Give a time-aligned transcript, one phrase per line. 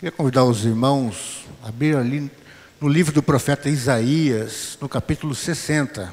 [0.00, 2.30] Queria convidar os irmãos a abrir ali
[2.80, 6.10] no livro do profeta Isaías, no capítulo 60.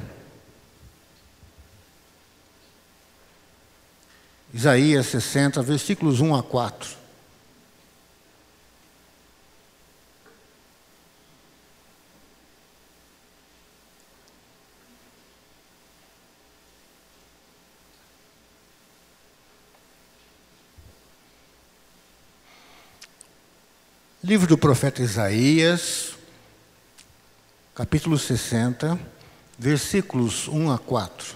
[4.54, 6.90] Isaías 60, versículos 1 a 4.
[24.28, 26.10] Livro do profeta Isaías,
[27.74, 29.00] capítulo 60,
[29.58, 31.34] versículos 1 a 4.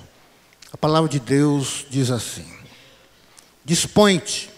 [0.74, 2.46] A palavra de Deus diz assim:
[3.64, 4.50] Dispõe-te,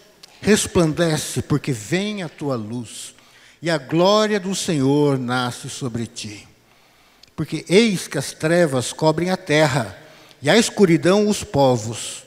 [0.42, 3.14] resplandece, porque vem a tua luz,
[3.62, 6.48] e a glória do Senhor nasce sobre ti.
[7.36, 9.96] Porque eis que as trevas cobrem a terra,
[10.42, 12.24] e a escuridão os povos,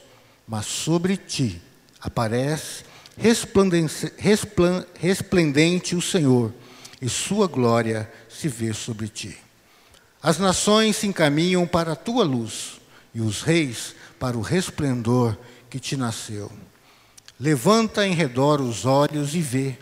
[0.47, 1.61] mas sobre ti
[2.01, 2.86] aparece
[3.17, 6.53] resplendente o Senhor,
[7.01, 9.37] e sua glória se vê sobre ti.
[10.23, 12.81] As nações se encaminham para a tua luz,
[13.15, 15.37] e os reis para o resplendor
[15.71, 16.51] que te nasceu.
[17.39, 19.79] Levanta em redor os olhos e vê,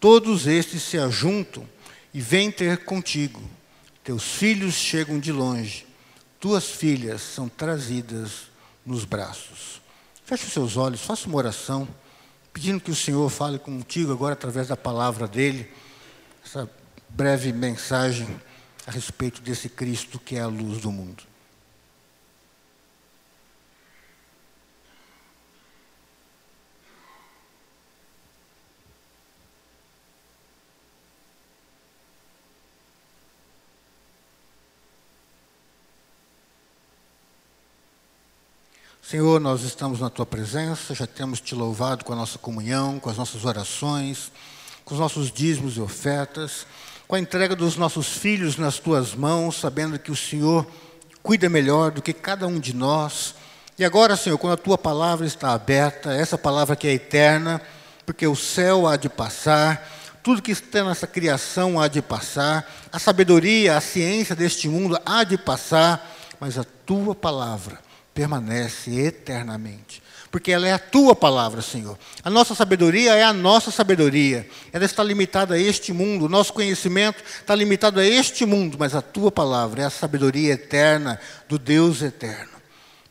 [0.00, 1.68] todos estes se ajuntam
[2.12, 3.42] e vêm ter contigo.
[4.02, 5.86] Teus filhos chegam de longe,
[6.40, 8.48] tuas filhas são trazidas
[8.84, 9.82] nos braços.
[10.24, 11.86] Feche os seus olhos, faça uma oração
[12.58, 15.70] pedindo que o Senhor fale contigo agora através da palavra dele,
[16.44, 16.68] essa
[17.08, 18.28] breve mensagem
[18.84, 21.22] a respeito desse Cristo que é a luz do mundo.
[39.08, 43.08] Senhor, nós estamos na tua presença, já temos te louvado com a nossa comunhão, com
[43.08, 44.30] as nossas orações,
[44.84, 46.66] com os nossos dízimos e ofertas,
[47.06, 50.66] com a entrega dos nossos filhos nas tuas mãos, sabendo que o Senhor
[51.22, 53.34] cuida melhor do que cada um de nós.
[53.78, 57.62] E agora, Senhor, quando a tua palavra está aberta, essa palavra que é eterna,
[58.04, 59.88] porque o céu há de passar,
[60.22, 65.24] tudo que está nessa criação há de passar, a sabedoria, a ciência deste mundo há
[65.24, 67.87] de passar, mas a tua palavra
[68.18, 70.02] permanece eternamente.
[70.28, 71.96] Porque ela é a tua palavra, Senhor.
[72.24, 74.44] A nossa sabedoria é a nossa sabedoria.
[74.72, 76.24] Ela está limitada a este mundo.
[76.24, 78.76] O nosso conhecimento está limitado a este mundo.
[78.76, 82.50] Mas a tua palavra é a sabedoria eterna do Deus eterno.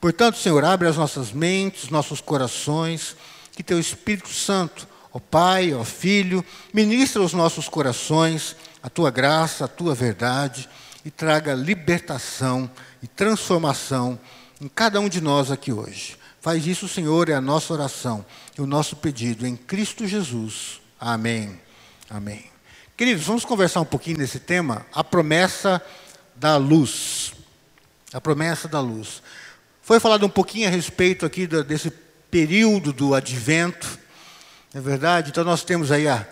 [0.02, 3.16] Portanto, Senhor, abre as nossas mentes, nossos corações.
[3.54, 9.64] Que teu Espírito Santo, ó Pai, ó Filho, ministre aos nossos corações a tua graça,
[9.64, 10.68] a tua verdade.
[11.06, 12.70] E traga libertação
[13.02, 14.20] e transformação
[14.62, 16.18] em cada um de nós aqui hoje.
[16.40, 18.26] Faz isso, Senhor, é a nossa oração
[18.58, 20.80] e o nosso pedido em Cristo Jesus.
[21.00, 21.60] Amém.
[22.10, 22.46] Amém.
[22.96, 25.82] Queridos, vamos conversar um pouquinho nesse tema, a promessa
[26.36, 27.34] da luz.
[28.14, 29.22] A promessa da luz.
[29.82, 31.92] Foi falado um pouquinho a respeito aqui desse
[32.32, 34.00] período do advento,
[34.74, 35.30] não é verdade?
[35.30, 36.28] Então nós temos aí a,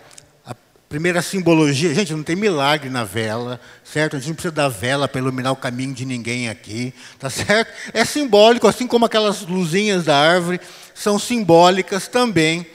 [0.95, 4.15] Primeira simbologia, gente, não tem milagre na vela, certo?
[4.15, 7.69] A gente não precisa da vela para iluminar o caminho de ninguém aqui, tá certo?
[7.93, 10.57] É simbólico, assim como aquelas luzinhas da árvore
[10.93, 12.65] são simbólicas também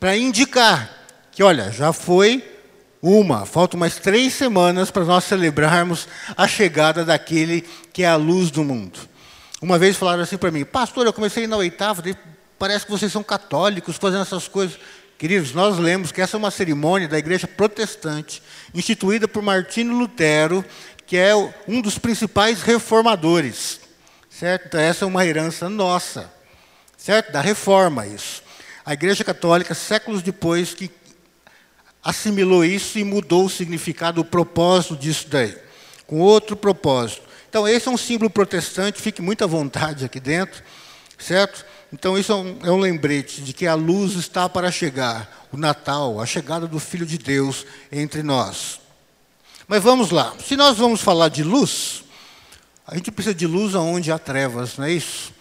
[0.00, 0.90] para indicar
[1.30, 2.42] que, olha, já foi
[3.02, 6.08] uma, faltam mais três semanas para nós celebrarmos
[6.38, 8.98] a chegada daquele que é a luz do mundo.
[9.60, 12.02] Uma vez falaram assim para mim, pastor, eu comecei na oitava,
[12.58, 14.78] parece que vocês são católicos fazendo essas coisas.
[15.18, 18.40] Queridos, nós lemos que essa é uma cerimônia da igreja protestante,
[18.72, 20.64] instituída por Martinho Lutero,
[21.04, 21.34] que é
[21.66, 23.80] um dos principais reformadores.
[24.30, 24.76] Certo?
[24.76, 26.32] Essa é uma herança nossa,
[26.96, 27.32] certo?
[27.32, 28.44] Da reforma, isso.
[28.86, 30.88] A igreja católica, séculos depois, que
[32.00, 35.58] assimilou isso e mudou o significado, o propósito disso daí,
[36.06, 37.22] com outro propósito.
[37.48, 40.62] Então, esse é um símbolo protestante, fique muito à vontade aqui dentro,
[41.18, 41.66] certo?
[41.92, 45.56] Então, isso é um, é um, lembrete de que a luz está para chegar, o
[45.56, 48.80] Natal, a chegada do Filho de Deus entre nós.
[49.66, 52.04] Mas vamos lá, se nós vamos falar de luz,
[52.86, 55.32] a gente precisa de luz onde há trevas, não é isso?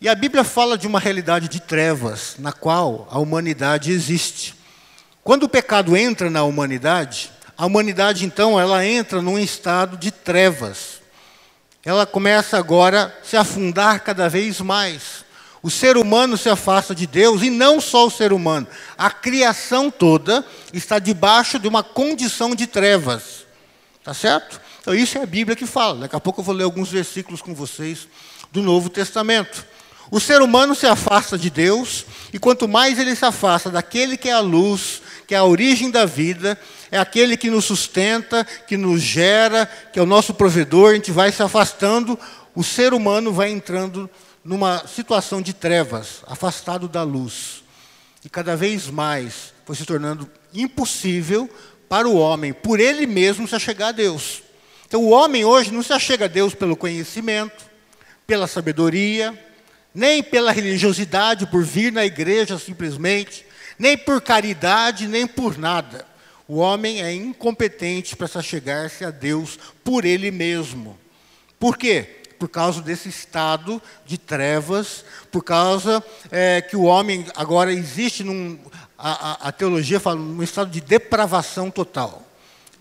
[0.00, 4.54] E a Bíblia fala de uma realidade de trevas, na qual a humanidade existe.
[5.22, 11.00] Quando o pecado entra na humanidade, a humanidade então ela entra num estado de trevas.
[11.84, 15.24] Ela começa agora a se afundar cada vez mais.
[15.62, 18.66] O ser humano se afasta de Deus, e não só o ser humano,
[18.96, 23.46] a criação toda está debaixo de uma condição de trevas.
[24.02, 24.60] Tá certo?
[24.80, 26.00] Então, isso é a Bíblia que fala.
[26.00, 28.08] Daqui a pouco eu vou ler alguns versículos com vocês
[28.50, 29.66] do Novo Testamento.
[30.10, 34.28] O ser humano se afasta de Deus, e quanto mais ele se afasta daquele que
[34.28, 36.58] é a luz, que é a origem da vida,
[36.90, 41.12] é aquele que nos sustenta, que nos gera, que é o nosso provedor, a gente
[41.12, 42.18] vai se afastando,
[42.54, 44.10] o ser humano vai entrando
[44.44, 47.62] numa situação de trevas, afastado da luz.
[48.24, 51.48] E cada vez mais foi se tornando impossível
[51.88, 54.42] para o homem, por ele mesmo, se achegar a Deus.
[54.86, 57.64] Então, o homem hoje não se achega a Deus pelo conhecimento,
[58.26, 59.38] pela sabedoria,
[59.94, 63.44] nem pela religiosidade, por vir na igreja simplesmente,
[63.78, 66.06] nem por caridade, nem por nada.
[66.46, 70.98] O homem é incompetente para se achegar-se a Deus por ele mesmo.
[71.58, 72.19] Por quê?
[72.40, 78.58] Por causa desse estado de trevas, por causa é, que o homem agora existe num.
[78.96, 82.26] A, a, a, teologia fala num estado de depravação total.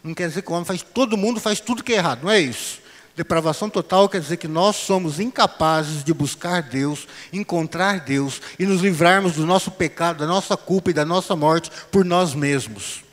[0.02, 2.32] Não quer dizer que o homem faz, todo mundo faz tudo que é errado, não
[2.32, 2.80] é isso.
[3.18, 8.80] Depravação total quer dizer que nós somos incapazes de buscar Deus, encontrar Deus e nos
[8.80, 13.04] livrarmos do nosso pecado, da nossa culpa e da nossa morte por nós mesmos.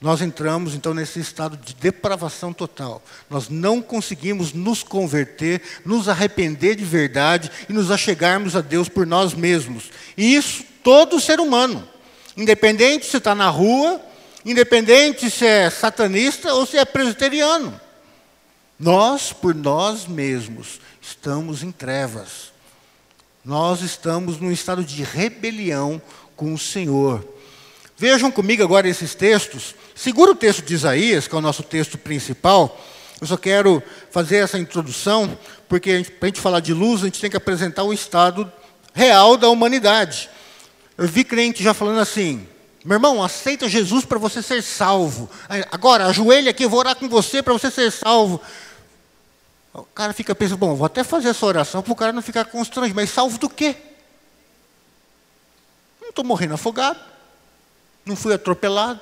[0.00, 3.02] Nós entramos então nesse estado de depravação total.
[3.28, 9.06] Nós não conseguimos nos converter, nos arrepender de verdade e nos achegarmos a Deus por
[9.06, 9.90] nós mesmos.
[10.16, 11.86] E isso todo ser humano,
[12.34, 14.00] independente se está na rua,
[14.42, 17.78] independente se é satanista ou se é presbiteriano.
[18.78, 22.50] Nós, por nós mesmos, estamos em trevas.
[23.44, 26.00] Nós estamos num estado de rebelião
[26.34, 27.22] com o Senhor.
[27.98, 29.74] Vejam comigo agora esses textos.
[30.00, 32.80] Segura o texto de Isaías, que é o nosso texto principal.
[33.20, 35.38] Eu só quero fazer essa introdução,
[35.68, 38.50] porque para a gente falar de luz, a gente tem que apresentar o estado
[38.94, 40.30] real da humanidade.
[40.96, 42.48] Eu vi crente já falando assim:
[42.82, 45.28] meu irmão, aceita Jesus para você ser salvo.
[45.70, 48.40] Agora, ajoelha aqui, eu vou orar com você para você ser salvo.
[49.74, 52.46] O cara fica pensando: bom, vou até fazer essa oração para o cara não ficar
[52.46, 53.76] constrangido, mas salvo do quê?
[56.00, 57.10] Não estou morrendo afogado
[58.04, 59.00] não fui atropelado,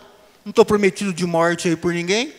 [0.49, 2.33] não estou prometido de morte aí por ninguém.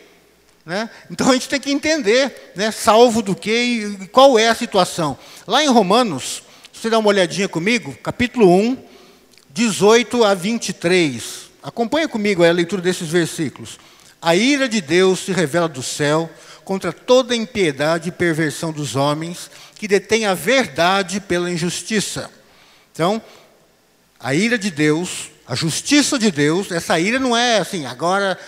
[0.66, 0.90] Né?
[1.08, 5.16] Então a gente tem que entender, né, salvo do que e qual é a situação.
[5.46, 6.42] Lá em Romanos,
[6.72, 8.76] se você dá uma olhadinha comigo, capítulo 1,
[9.50, 11.50] 18 a 23.
[11.62, 13.78] Acompanha comigo a leitura desses versículos.
[14.20, 16.28] A ira de Deus se revela do céu
[16.64, 22.28] contra toda impiedade e perversão dos homens que detêm a verdade pela injustiça.
[22.92, 23.22] Então,
[24.18, 28.38] a ira de Deus a justiça de Deus, essa ira não é assim, agora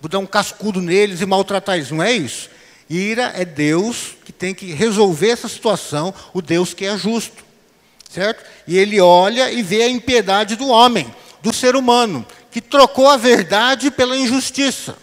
[0.00, 2.50] vou dar um cascudo neles e maltratar eles, não é isso.
[2.90, 7.44] Ira é Deus que tem que resolver essa situação, o Deus que é justo,
[8.10, 8.42] certo?
[8.66, 13.16] E ele olha e vê a impiedade do homem, do ser humano, que trocou a
[13.16, 14.96] verdade pela injustiça.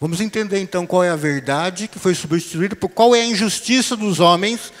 [0.00, 3.96] Vamos entender então qual é a verdade que foi substituída por qual é a injustiça
[3.96, 4.72] dos homens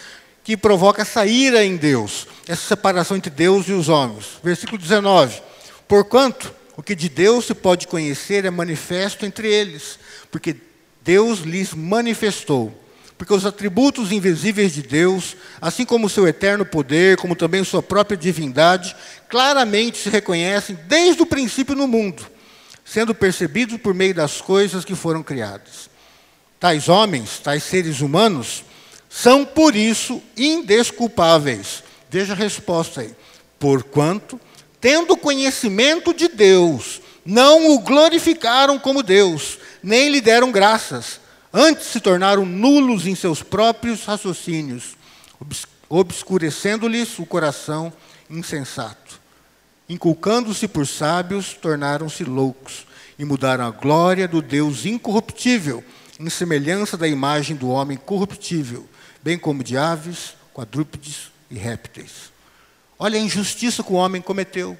[0.44, 4.24] que provoca essa ira em Deus, essa separação entre Deus e os homens.
[4.42, 5.42] Versículo 19.
[5.86, 9.98] Porquanto o que de Deus se pode conhecer é manifesto entre eles,
[10.30, 10.56] porque
[11.02, 12.72] Deus lhes manifestou.
[13.18, 17.82] Porque os atributos invisíveis de Deus, assim como o seu eterno poder, como também sua
[17.82, 18.94] própria divindade,
[19.28, 22.24] claramente se reconhecem desde o princípio no mundo,
[22.84, 25.90] sendo percebidos por meio das coisas que foram criadas.
[26.60, 28.64] Tais homens, tais seres humanos,
[29.20, 31.82] são por isso indesculpáveis.
[32.08, 33.10] Veja a resposta aí.
[33.58, 34.40] Porquanto
[34.80, 41.20] tendo conhecimento de Deus, não o glorificaram como Deus, nem lhe deram graças.
[41.52, 44.96] Antes se tornaram nulos em seus próprios raciocínios,
[45.88, 47.92] obscurecendo-lhes o coração
[48.30, 49.20] insensato.
[49.88, 52.86] Inculcando-se por sábios, tornaram-se loucos
[53.18, 55.82] e mudaram a glória do Deus incorruptível,
[56.20, 58.88] em semelhança da imagem do homem corruptível,
[59.22, 62.32] bem como de aves, quadrúpedes e répteis.
[62.98, 64.76] Olha a injustiça que o homem cometeu.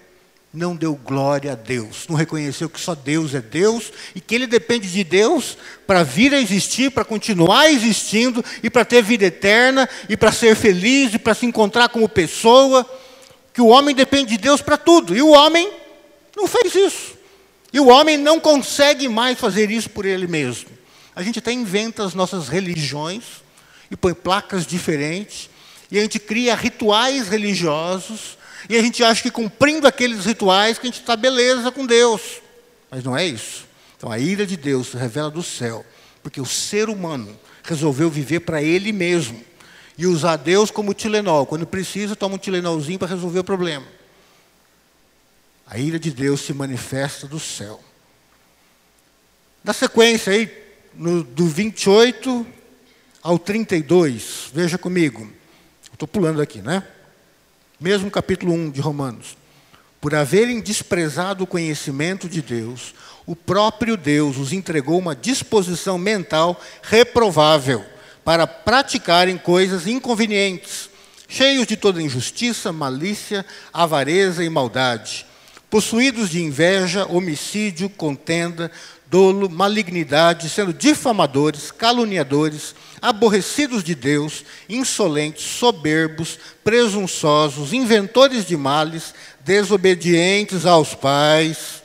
[0.52, 4.46] Não deu glória a Deus, não reconheceu que só Deus é Deus e que ele
[4.46, 9.86] depende de Deus para vir a existir, para continuar existindo e para ter vida eterna
[10.08, 12.88] e para ser feliz e para se encontrar como pessoa.
[13.52, 15.70] Que o homem depende de Deus para tudo e o homem
[16.34, 17.18] não fez isso.
[17.70, 20.70] E o homem não consegue mais fazer isso por ele mesmo.
[21.14, 23.42] A gente até inventa as nossas religiões
[23.90, 25.48] e põe placas diferentes
[25.90, 28.36] e a gente cria rituais religiosos,
[28.68, 32.42] e a gente acha que cumprindo aqueles rituais que a gente está beleza com Deus.
[32.90, 33.66] Mas não é isso.
[33.96, 35.84] Então a ira de Deus se revela do céu,
[36.22, 39.42] porque o ser humano resolveu viver para ele mesmo
[39.96, 41.46] e usar Deus como Tilenol.
[41.46, 43.86] Quando precisa, toma um Tilenolzinho para resolver o problema.
[45.66, 47.80] A ira de Deus se manifesta do céu.
[49.64, 50.50] Na sequência aí,
[50.94, 52.46] no, do 28
[53.22, 55.28] ao 32, veja comigo.
[55.92, 56.82] Estou pulando aqui, né?
[57.80, 59.36] Mesmo capítulo 1 de Romanos.
[60.00, 62.94] Por haverem desprezado o conhecimento de Deus,
[63.26, 67.84] o próprio Deus os entregou uma disposição mental reprovável
[68.24, 70.88] para praticarem coisas inconvenientes,
[71.28, 75.26] cheios de toda injustiça, malícia, avareza e maldade,
[75.68, 78.70] possuídos de inveja, homicídio, contenda,
[79.06, 90.66] dolo, malignidade, sendo difamadores, caluniadores, aborrecidos de Deus, insolentes, soberbos, presunçosos, inventores de males, desobedientes
[90.66, 91.82] aos pais.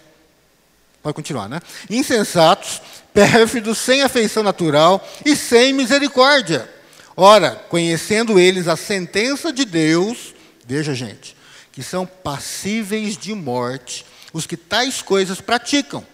[1.02, 1.60] Pode continuar, né?
[1.90, 2.82] Insensatos,
[3.14, 6.70] pérfidos, sem afeição natural e sem misericórdia.
[7.16, 10.34] Ora, conhecendo eles a sentença de Deus,
[10.66, 11.36] veja, gente,
[11.72, 16.06] que são passíveis de morte os que tais coisas praticam.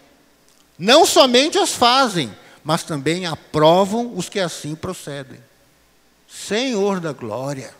[0.77, 2.33] Não somente as fazem,
[2.69, 5.39] mas também aprovam os que assim procedem.
[6.27, 7.73] Senhor da glória,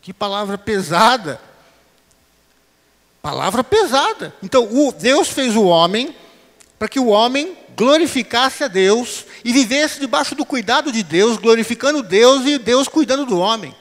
[0.00, 1.38] que palavra pesada.
[3.20, 4.34] Palavra pesada.
[4.42, 4.66] Então,
[4.98, 6.16] Deus fez o homem
[6.78, 12.02] para que o homem glorificasse a Deus e vivesse debaixo do cuidado de Deus, glorificando
[12.02, 13.76] Deus e Deus cuidando do homem.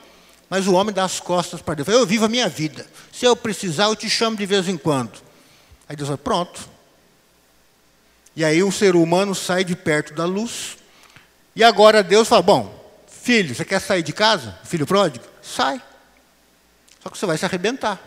[0.50, 1.88] Mas o homem dá as costas para Deus.
[1.88, 2.86] Eu vivo a minha vida.
[3.14, 5.14] Se eu precisar, eu te chamo de vez em quando.
[5.88, 6.71] Aí Deus fala: pronto,
[8.36, 10.78] e aí o ser humano sai de perto da luz.
[11.56, 14.58] E agora Deus fala: Bom, filho, você quer sair de casa?
[14.64, 15.26] Filho pródigo?
[15.42, 15.82] Sai.
[17.02, 18.00] Só que você vai se arrebentar.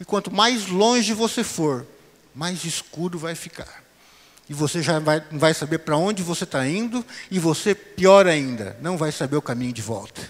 [0.00, 1.86] E quanto mais longe você for,
[2.34, 3.82] mais escuro vai ficar.
[4.48, 8.76] E você já vai, vai saber para onde você está indo, e você, pior ainda,
[8.80, 10.22] não vai saber o caminho de volta.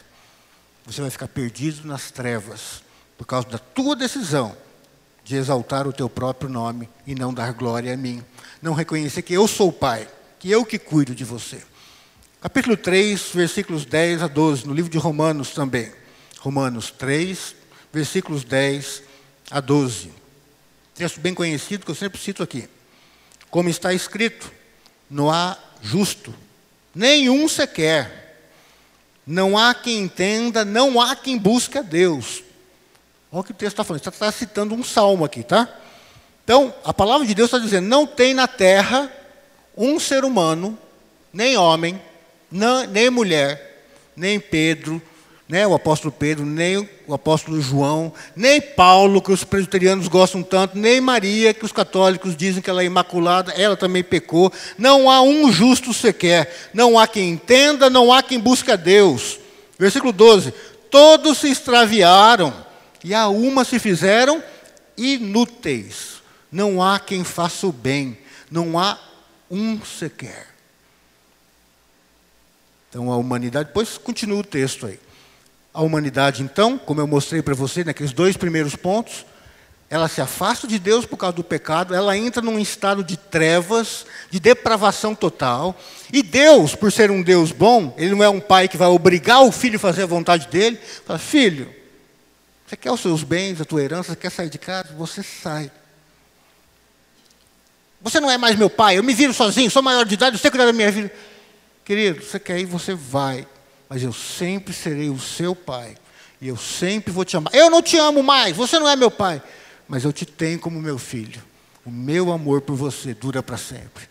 [0.87, 2.83] Você vai ficar perdido nas trevas,
[3.17, 4.57] por causa da tua decisão
[5.29, 8.25] de exaltar o teu próprio nome e não dar glória a mim
[8.63, 10.09] não reconhecer que eu sou o Pai,
[10.39, 11.61] que eu que cuido de você.
[12.41, 15.93] Capítulo 3, versículos 10 a 12, no livro de Romanos também.
[16.39, 17.55] Romanos 3,
[17.93, 19.03] versículos 10
[19.51, 20.11] a 12.
[20.95, 22.67] Texto bem conhecido que eu sempre cito aqui.
[23.51, 24.51] Como está escrito,
[25.11, 26.35] não há justo,
[26.95, 28.47] nenhum sequer.
[29.27, 32.43] Não há quem entenda, não há quem busque a Deus.
[33.31, 34.01] Olha o que o texto está falando.
[34.01, 35.69] Está, está citando um salmo aqui, tá?
[36.45, 39.13] Então, a palavra de Deus está dizendo: não tem na terra
[39.77, 40.77] um ser humano,
[41.33, 42.01] nem homem,
[42.91, 43.85] nem mulher,
[44.17, 45.01] nem Pedro,
[45.49, 50.77] né, o apóstolo Pedro, nem o apóstolo João, nem Paulo, que os presbiterianos gostam tanto,
[50.77, 54.53] nem Maria, que os católicos dizem que ela é imaculada, ela também pecou.
[54.77, 59.39] Não há um justo sequer, não há quem entenda, não há quem busque a Deus.
[59.79, 60.53] Versículo 12:
[60.91, 62.53] Todos se extraviaram,
[63.05, 64.43] e a uma se fizeram
[64.97, 66.23] inúteis.
[66.51, 68.19] Não há quem faça o bem,
[68.51, 68.99] não há
[69.51, 70.49] um sequer.
[72.89, 74.99] Então a humanidade, depois continua o texto aí.
[75.73, 79.27] A humanidade, então, como eu mostrei para você naqueles dois primeiros pontos,
[79.91, 84.05] ela se afasta de Deus por causa do pecado, ela entra num estado de trevas,
[84.31, 85.79] de depravação total.
[86.13, 89.43] E Deus, por ser um Deus bom, ele não é um pai que vai obrigar
[89.43, 90.79] o filho a fazer a vontade dele.
[91.07, 91.73] Fala, filho,
[92.69, 94.93] você quer os seus bens, a tua herança, você quer sair de casa?
[94.99, 95.71] Você sai.
[98.03, 100.51] Você não é mais meu pai, eu me viro sozinho, sou maior de idade, você
[100.51, 101.11] cuida da minha vida.
[101.83, 103.49] Querido, você quer ir, você vai.
[103.89, 105.97] Mas eu sempre serei o seu pai.
[106.43, 107.55] E eu sempre vou te amar.
[107.55, 109.43] Eu não te amo mais, você não é meu pai.
[109.89, 111.43] Mas eu te tenho como meu filho.
[111.87, 114.07] O meu amor por você dura para sempre.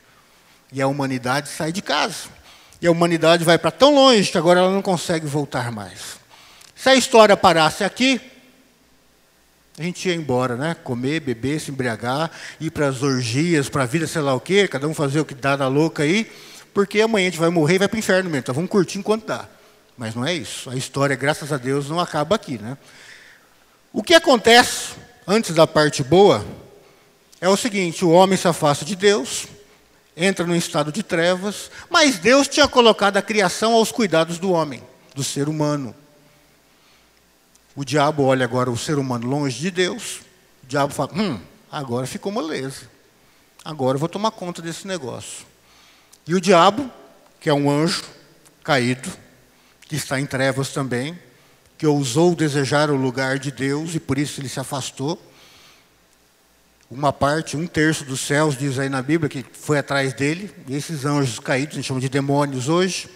[0.73, 2.27] E a humanidade sai de casa.
[2.81, 6.17] E a humanidade vai para tão longe que agora ela não consegue voltar mais.
[6.75, 8.19] Se a história parasse aqui,
[9.79, 10.75] a gente ia embora, né?
[10.83, 14.67] Comer, beber, se embriagar, ir para as orgias, para a vida, sei lá o quê,
[14.67, 16.29] cada um fazer o que dá da louca aí,
[16.73, 18.39] porque amanhã a gente vai morrer e vai para o inferno mesmo.
[18.39, 19.47] Então vamos curtir enquanto dá.
[19.95, 20.69] Mas não é isso.
[20.69, 22.75] A história, graças a Deus, não acaba aqui, né?
[23.93, 24.93] O que acontece
[25.27, 26.43] antes da parte boa
[27.39, 29.45] é o seguinte: o homem se afasta de Deus,
[30.15, 34.81] entra num estado de trevas, mas Deus tinha colocado a criação aos cuidados do homem,
[35.13, 35.95] do ser humano.
[37.77, 40.21] O diabo olha agora o ser humano longe de Deus.
[40.63, 41.39] O diabo fala: hum,
[41.71, 42.89] agora ficou moleza.
[43.63, 45.45] Agora eu vou tomar conta desse negócio.
[46.25, 46.89] E o diabo,
[47.39, 48.03] que é um anjo
[48.63, 49.07] caído,
[49.81, 51.19] que está em trevas também,
[51.77, 55.21] que ousou desejar o lugar de Deus e por isso ele se afastou.
[56.89, 60.75] Uma parte, um terço dos céus, diz aí na Bíblia, que foi atrás dele, e
[60.75, 63.07] esses anjos caídos, a gente chama de demônios hoje.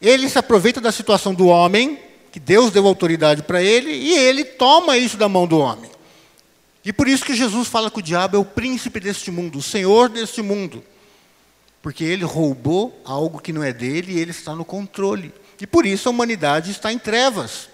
[0.00, 4.44] Ele se aproveita da situação do homem que Deus deu autoridade para ele e ele
[4.44, 5.88] toma isso da mão do homem.
[6.84, 9.62] E por isso que Jesus fala que o diabo é o príncipe deste mundo, o
[9.62, 10.82] senhor deste mundo.
[11.80, 15.32] Porque ele roubou algo que não é dele e ele está no controle.
[15.60, 17.68] E por isso a humanidade está em trevas.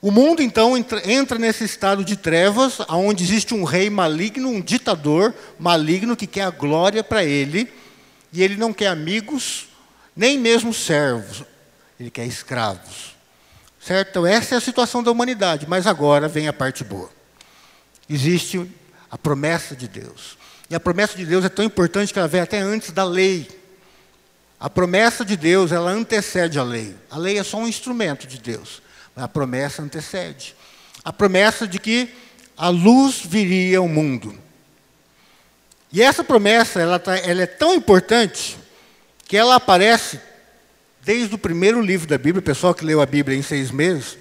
[0.00, 5.34] O mundo, então, entra, nesse estado de trevas, onde existe um rei maligno, um ditador
[5.58, 7.70] maligno que quer a glória para ele,
[8.32, 9.68] e ele não quer amigos,
[10.16, 11.44] nem mesmo servos,
[12.00, 13.13] ele quer escravos.
[13.84, 14.08] Certo?
[14.08, 17.10] Então, essa é a situação da humanidade, mas agora vem a parte boa.
[18.08, 18.66] Existe
[19.10, 20.38] a promessa de Deus.
[20.70, 23.46] E a promessa de Deus é tão importante que ela vem até antes da lei.
[24.58, 26.96] A promessa de Deus, ela antecede a lei.
[27.10, 28.80] A lei é só um instrumento de Deus.
[29.14, 30.56] A promessa antecede.
[31.04, 32.08] A promessa de que
[32.56, 34.34] a luz viria ao mundo.
[35.92, 38.56] E essa promessa, ela, tá, ela é tão importante
[39.28, 40.18] que ela aparece
[41.04, 42.40] desde o primeiro livro da Bíblia.
[42.40, 44.18] O pessoal que leu a Bíblia em seis meses,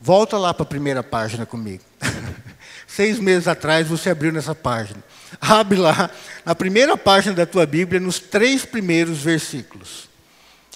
[0.00, 1.84] volta lá para a primeira página comigo.
[2.86, 5.02] seis meses atrás você abriu nessa página.
[5.40, 6.10] Abre lá,
[6.44, 10.08] na primeira página da tua Bíblia, nos três primeiros versículos.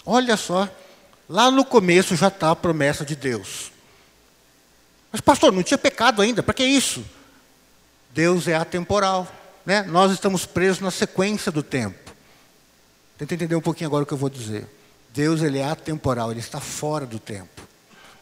[0.04, 0.68] Olha só
[1.30, 3.70] Lá no começo já está a promessa de Deus.
[5.12, 7.04] Mas, pastor, não tinha pecado ainda, para que isso?
[8.12, 9.28] Deus é atemporal.
[9.64, 9.84] Né?
[9.84, 12.12] Nós estamos presos na sequência do tempo.
[13.16, 14.66] Tenta entender um pouquinho agora o que eu vou dizer.
[15.12, 17.62] Deus ele é atemporal, ele está fora do tempo.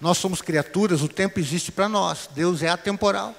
[0.01, 2.29] Nós somos criaturas, o tempo existe para nós.
[2.35, 3.35] Deus é atemporal.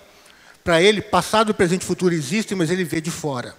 [0.63, 3.55] Para ele, passado, presente e futuro existem, mas ele vê de fora.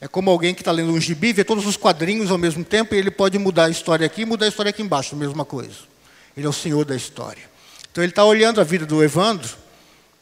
[0.00, 2.94] É como alguém que está lendo um gibi, vê todos os quadrinhos ao mesmo tempo
[2.94, 5.44] e ele pode mudar a história aqui e mudar a história aqui embaixo, a mesma
[5.44, 5.76] coisa.
[6.34, 7.42] Ele é o senhor da história.
[7.92, 9.50] Então ele está olhando a vida do Evandro,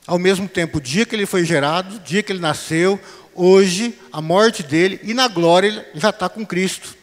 [0.05, 2.99] ao mesmo tempo, dia que ele foi gerado, dia que ele nasceu,
[3.35, 6.98] hoje, a morte dele, e na glória ele já está com Cristo.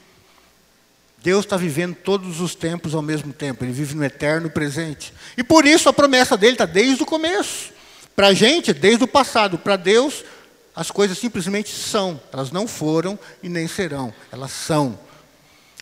[1.25, 5.11] Deus está vivendo todos os tempos ao mesmo tempo, ele vive no eterno presente.
[5.35, 7.73] E por isso a promessa dele está desde o começo.
[8.15, 9.57] Para a gente, desde o passado.
[9.57, 10.23] Para Deus,
[10.75, 14.99] as coisas simplesmente são, elas não foram e nem serão, elas são.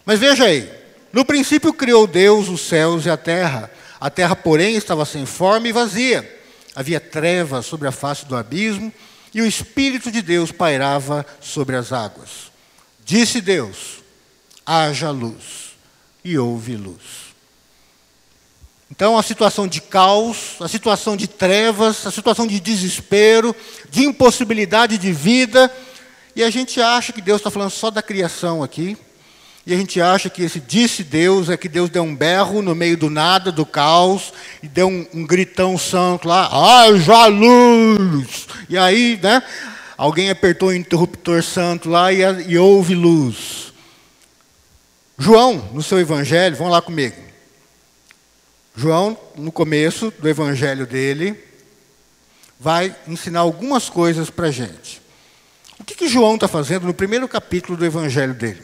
[0.05, 0.71] Mas veja aí,
[1.12, 3.69] no princípio criou Deus os céus e a terra.
[4.00, 6.41] A terra, porém, estava sem forma e vazia.
[6.73, 8.93] Havia trevas sobre a face do abismo
[9.34, 12.49] e o Espírito de Deus pairava sobre as águas.
[13.03, 14.02] Disse Deus:
[14.65, 15.73] haja luz,
[16.23, 17.23] e houve luz.
[18.95, 23.56] Então, a situação de caos, a situação de trevas, a situação de desespero,
[23.89, 25.71] de impossibilidade de vida,
[26.36, 28.95] e a gente acha que Deus está falando só da criação aqui,
[29.65, 32.76] e a gente acha que esse disse Deus é que Deus deu um berro no
[32.76, 36.47] meio do nada, do caos, e deu um, um gritão santo lá,
[36.84, 38.47] haja luz!
[38.69, 39.41] E aí, né,
[39.97, 43.72] alguém apertou o interruptor santo lá e, e houve luz.
[45.23, 47.15] João, no seu evangelho, vão lá comigo.
[48.75, 51.41] João, no começo do evangelho dele,
[52.59, 55.01] vai ensinar algumas coisas para a gente.
[55.79, 58.62] O que, que João está fazendo no primeiro capítulo do evangelho dele?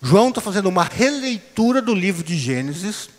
[0.00, 3.10] João está fazendo uma releitura do livro de Gênesis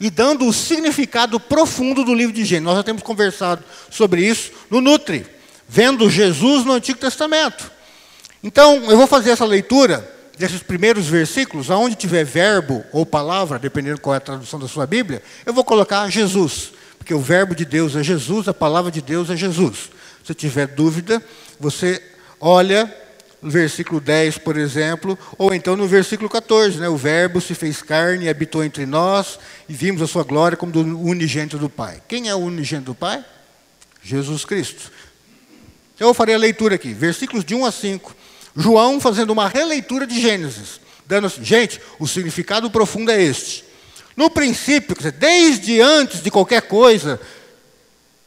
[0.00, 2.64] e dando o significado profundo do livro de Gênesis.
[2.64, 5.24] Nós já temos conversado sobre isso no Nutri,
[5.68, 7.70] vendo Jesus no Antigo Testamento.
[8.42, 14.00] Então, eu vou fazer essa leitura desses primeiros versículos, aonde tiver verbo ou palavra, dependendo
[14.00, 17.64] qual é a tradução da sua Bíblia, eu vou colocar Jesus, porque o verbo de
[17.64, 19.90] Deus é Jesus, a palavra de Deus é Jesus.
[20.24, 21.22] Se tiver dúvida,
[21.58, 22.02] você
[22.40, 22.92] olha
[23.40, 26.88] no versículo 10, por exemplo, ou então no versículo 14, né?
[26.88, 30.72] o verbo se fez carne e habitou entre nós, e vimos a sua glória como
[30.72, 32.02] do unigênito do Pai.
[32.08, 33.24] Quem é o unigênito do Pai?
[34.02, 34.90] Jesus Cristo.
[35.94, 38.14] Então eu farei a leitura aqui, versículos de 1 a 5.
[38.56, 43.64] João fazendo uma releitura de Gênesis, dando assim, gente, o significado profundo é este.
[44.16, 47.20] No princípio, desde antes de qualquer coisa,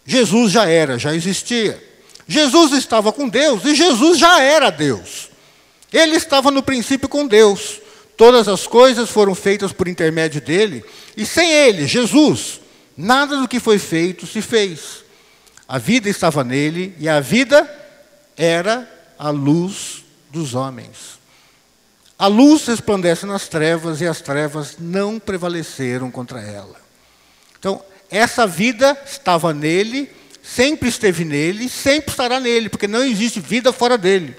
[0.06, 1.84] Jesus já era, já existia.
[2.28, 5.30] Jesus estava com Deus e Jesus já era Deus.
[5.92, 7.82] Ele estava no princípio com Deus.
[8.16, 10.84] Todas as coisas foram feitas por intermédio dele,
[11.16, 12.60] e sem ele, Jesus,
[12.96, 15.06] nada do que foi feito se fez.
[15.68, 17.68] A vida estava nele e a vida
[18.36, 18.88] era
[19.18, 21.20] a luz dos homens.
[22.18, 26.76] A luz resplandece nas trevas e as trevas não prevaleceram contra ela.
[27.58, 30.12] Então, essa vida estava nele,
[30.44, 34.36] sempre esteve nele, sempre estará nele, porque não existe vida fora dele.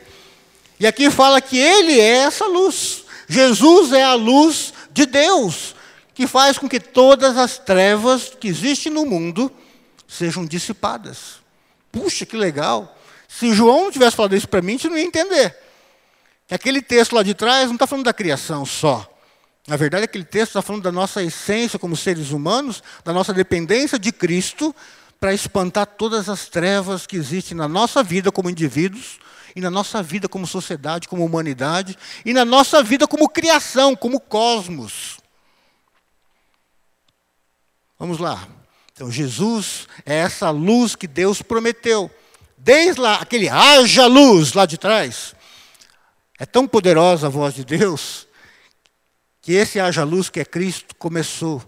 [0.78, 3.04] E aqui fala que ele é essa luz.
[3.28, 5.74] Jesus é a luz de Deus,
[6.14, 9.50] que faz com que todas as trevas que existem no mundo
[10.08, 11.40] sejam dissipadas.
[11.92, 12.98] Puxa, que legal.
[13.28, 15.56] Se João tivesse falado isso para mim, a gente não ia entender.
[16.50, 19.08] Aquele texto lá de trás não está falando da criação só.
[19.66, 23.98] Na verdade, aquele texto está falando da nossa essência como seres humanos, da nossa dependência
[23.98, 24.74] de Cristo,
[25.20, 29.20] para espantar todas as trevas que existem na nossa vida como indivíduos,
[29.54, 34.18] e na nossa vida como sociedade, como humanidade, e na nossa vida como criação, como
[34.18, 35.18] cosmos.
[37.98, 38.48] Vamos lá.
[38.92, 42.10] Então, Jesus é essa luz que Deus prometeu.
[42.56, 45.34] Desde lá, aquele haja luz lá de trás.
[46.40, 48.26] É tão poderosa a voz de Deus
[49.40, 51.62] que esse haja luz que é Cristo começou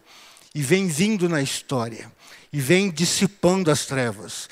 [0.53, 2.11] e vem vindo na história
[2.53, 4.49] e vem dissipando as trevas.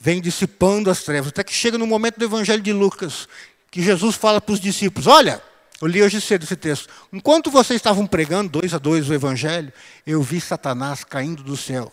[0.00, 3.28] Vem dissipando as trevas, até que chega no momento do Evangelho de Lucas,
[3.70, 5.42] que Jesus fala para os discípulos: Olha,
[5.80, 6.88] eu li hoje cedo esse texto.
[7.12, 9.72] Enquanto vocês estavam pregando dois a dois o Evangelho,
[10.06, 11.90] eu vi Satanás caindo do céu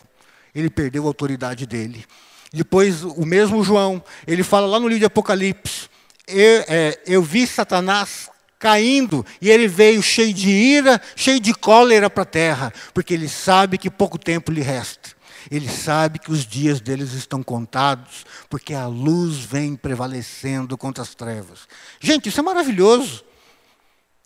[0.54, 2.04] ele perdeu a autoridade dele.
[2.52, 5.88] Depois, o mesmo João, ele fala lá no livro de Apocalipse:
[6.32, 12.10] eu, é, eu vi Satanás caindo e ele veio cheio de ira, cheio de cólera
[12.10, 15.10] para a terra, porque ele sabe que pouco tempo lhe resta.
[15.50, 21.14] Ele sabe que os dias deles estão contados, porque a luz vem prevalecendo contra as
[21.14, 21.60] trevas.
[21.98, 23.24] Gente, isso é maravilhoso.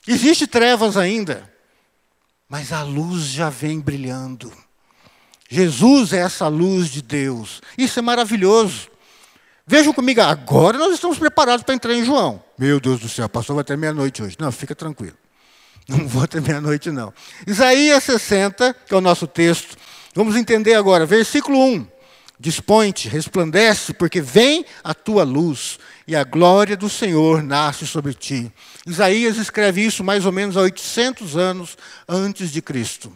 [0.06, 1.50] Existe trevas ainda,
[2.48, 4.52] mas a luz já vem brilhando.
[5.48, 7.62] Jesus é essa luz de Deus.
[7.78, 8.88] Isso é maravilhoso.
[9.66, 12.42] Vejam comigo, agora nós estamos preparados para entrar em João.
[12.58, 14.36] Meu Deus do céu, pastor até meia-noite hoje.
[14.38, 15.16] Não, fica tranquilo.
[15.88, 17.14] Não vou até meia-noite, não.
[17.46, 19.76] Isaías 60, que é o nosso texto.
[20.14, 21.86] Vamos entender agora, versículo 1.
[22.38, 28.52] Dispõe-te, resplandece, porque vem a tua luz, e a glória do Senhor nasce sobre ti.
[28.86, 33.10] Isaías escreve isso mais ou menos há 800 anos antes de Cristo.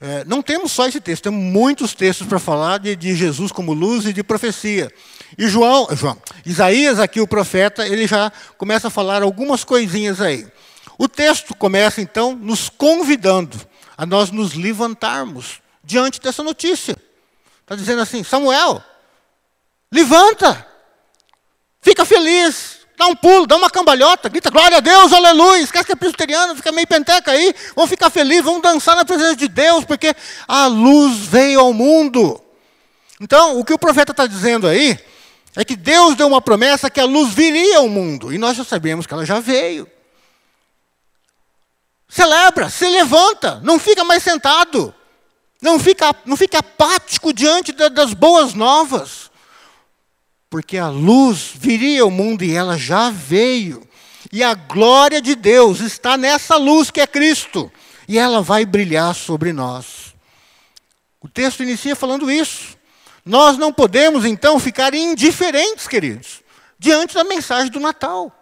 [0.00, 3.74] É, não temos só esse texto, temos muitos textos para falar de, de, Jesus como
[3.74, 4.90] luz e de profecia.
[5.36, 10.48] E João, João, Isaías aqui, o profeta, ele já começa a falar algumas coisinhas aí.
[10.96, 13.60] O texto começa então nos convidando
[13.96, 16.96] a nós nos levantarmos diante dessa notícia.
[17.60, 18.82] Está dizendo assim, Samuel,
[19.92, 20.66] levanta,
[21.82, 25.62] fica feliz, dá um pulo, dá uma cambalhota, grita glória a Deus, aleluia.
[25.62, 27.54] Esquece que é presbiteriano, fica meio penteca aí.
[27.74, 30.14] Vamos ficar felizes, vamos dançar na presença de Deus, porque
[30.46, 32.38] a luz veio ao mundo.
[33.18, 34.98] Então, o que o profeta está dizendo aí
[35.56, 38.32] é que Deus deu uma promessa que a luz viria ao mundo.
[38.32, 39.88] E nós já sabemos que ela já veio.
[42.06, 44.94] Celebra, se levanta, não fica mais sentado.
[45.62, 49.29] Não fica, não fica apático diante das boas novas
[50.50, 53.88] porque a luz viria ao mundo e ela já veio.
[54.32, 57.72] E a glória de Deus está nessa luz que é Cristo,
[58.06, 60.14] e ela vai brilhar sobre nós.
[61.20, 62.76] O texto inicia falando isso.
[63.24, 66.42] Nós não podemos então ficar indiferentes, queridos,
[66.78, 68.36] diante da mensagem do Natal.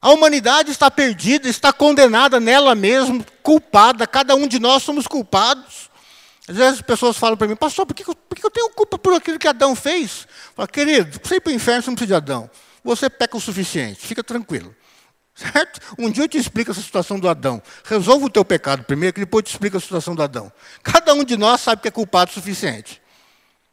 [0.00, 5.90] A humanidade está perdida, está condenada nela mesma, culpada, cada um de nós somos culpados.
[6.48, 8.98] Às vezes as pessoas falam para mim, pastor, por que, por que eu tenho culpa
[8.98, 10.26] por aquilo que Adão fez?
[10.56, 12.50] Fala, querido, para você ir para o inferno, você não precisa de Adão.
[12.82, 14.74] Você peca o suficiente, fica tranquilo.
[15.36, 15.94] Certo?
[15.98, 17.62] Um dia eu te explico essa situação do Adão.
[17.84, 20.50] Resolva o teu pecado primeiro, que depois eu te explico a situação do Adão.
[20.82, 23.00] Cada um de nós sabe que é culpado o suficiente.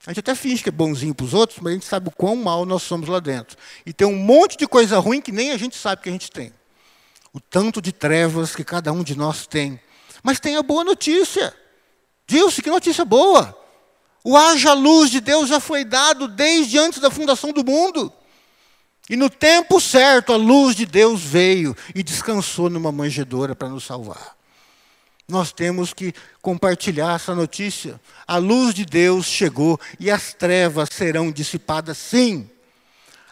[0.05, 2.11] A gente até finge que é bonzinho para os outros, mas a gente sabe o
[2.11, 3.57] quão mal nós somos lá dentro.
[3.85, 6.29] E tem um monte de coisa ruim que nem a gente sabe que a gente
[6.29, 6.53] tem.
[7.33, 9.79] O tanto de trevas que cada um de nós tem.
[10.21, 11.55] Mas tem a boa notícia.
[12.27, 13.57] Dilce, que notícia boa!
[14.23, 18.11] O haja luz de Deus já foi dado desde antes da fundação do mundo.
[19.07, 23.83] E no tempo certo, a luz de Deus veio e descansou numa manjedoura para nos
[23.83, 24.35] salvar.
[25.27, 28.01] Nós temos que compartilhar essa notícia.
[28.27, 32.49] A luz de Deus chegou e as trevas serão dissipadas, sim.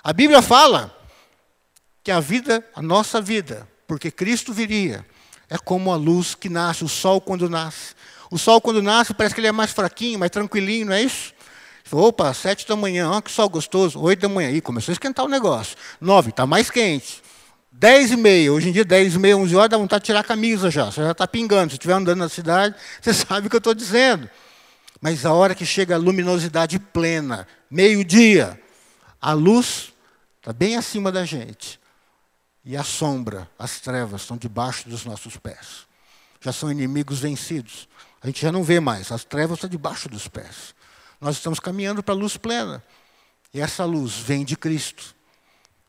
[0.03, 0.95] A Bíblia fala
[2.03, 5.05] que a vida, a nossa vida, porque Cristo viria,
[5.49, 7.95] é como a luz que nasce, o sol quando nasce.
[8.33, 11.31] O sol, quando nasce, parece que ele é mais fraquinho, mais tranquilinho, não é isso?
[11.91, 14.01] Opa, sete da manhã, ó, que sol gostoso.
[14.01, 15.77] Oito da manhã, aí começou a esquentar o negócio.
[16.01, 17.21] Nove, está mais quente.
[17.71, 20.21] Dez e meia, hoje em dia, dez e meia, onze horas, dá vontade de tirar
[20.21, 20.85] a camisa já.
[20.85, 21.69] Você já está pingando.
[21.69, 24.27] Se estiver andando na cidade, você sabe o que eu estou dizendo.
[24.99, 28.59] Mas a hora que chega a luminosidade plena, meio-dia,
[29.21, 29.93] a luz
[30.39, 31.79] está bem acima da gente.
[32.65, 35.85] E a sombra, as trevas, estão debaixo dos nossos pés.
[36.41, 37.87] Já são inimigos vencidos.
[38.23, 40.73] A gente já não vê mais, as trevas estão debaixo dos pés.
[41.19, 42.81] Nós estamos caminhando para a luz plena.
[43.53, 45.13] E essa luz vem de Cristo.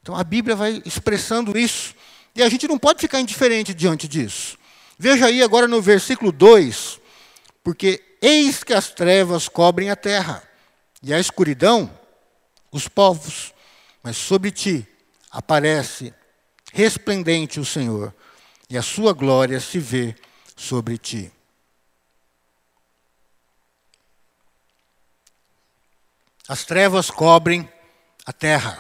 [0.02, 1.94] Então a Bíblia vai expressando isso.
[2.34, 4.58] E a gente não pode ficar indiferente diante disso.
[4.98, 7.00] Veja aí agora no versículo 2:
[7.62, 10.42] Porque eis que as trevas cobrem a terra,
[11.02, 11.90] e a escuridão
[12.72, 13.54] os povos,
[14.02, 14.86] mas sobre ti
[15.30, 16.12] aparece
[16.72, 18.12] resplendente o Senhor,
[18.68, 20.16] e a sua glória se vê
[20.56, 21.30] sobre ti.
[26.48, 27.68] As trevas cobrem
[28.26, 28.78] a terra.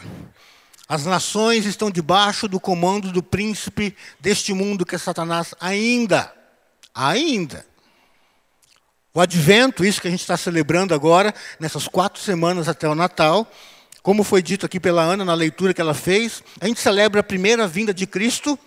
[0.86, 6.32] As nações estão debaixo do comando do príncipe deste mundo que é Satanás ainda.
[6.94, 7.66] Ainda.
[9.14, 13.50] O advento, isso que a gente está celebrando agora, nessas quatro semanas até o Natal,
[14.02, 17.24] como foi dito aqui pela Ana na leitura que ela fez, a gente celebra a
[17.24, 18.58] primeira vinda de Cristo,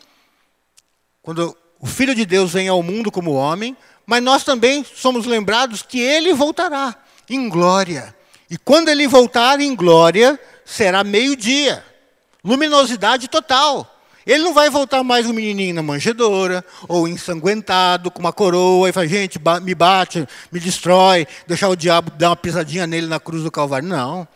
[1.21, 5.83] quando o Filho de Deus vem ao mundo como homem, mas nós também somos lembrados
[5.83, 6.95] que ele voltará
[7.29, 8.16] em glória.
[8.49, 11.83] E quando ele voltar em glória, será meio-dia,
[12.43, 13.93] luminosidade total.
[14.25, 18.91] Ele não vai voltar mais um menininho na manjedoura, ou ensanguentado, com uma coroa, e
[18.91, 23.43] fala, gente, me bate, me destrói, deixar o diabo dar uma pisadinha nele na cruz
[23.43, 23.87] do Calvário.
[23.87, 24.27] Não.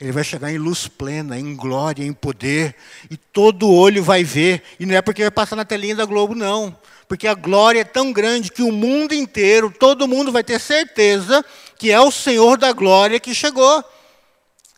[0.00, 2.74] Ele vai chegar em luz plena, em glória, em poder,
[3.08, 4.60] e todo olho vai ver.
[4.80, 6.76] E não é porque vai passar na telinha da Globo, não.
[7.08, 11.44] Porque a glória é tão grande que o mundo inteiro, todo mundo vai ter certeza
[11.76, 13.84] que é o Senhor da glória que chegou.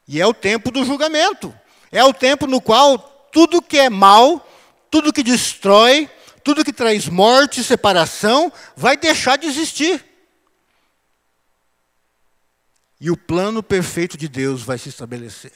[0.08, 1.54] E é o tempo do julgamento.
[1.92, 2.98] É o tempo no qual
[3.30, 4.48] tudo que é mal,
[4.90, 6.08] tudo que destrói,
[6.42, 10.04] tudo que traz morte e separação, vai deixar de existir.
[13.00, 15.52] E o plano perfeito de Deus vai se estabelecer.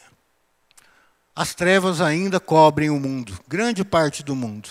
[1.34, 4.68] As trevas ainda cobrem o mundo, grande parte do mundo,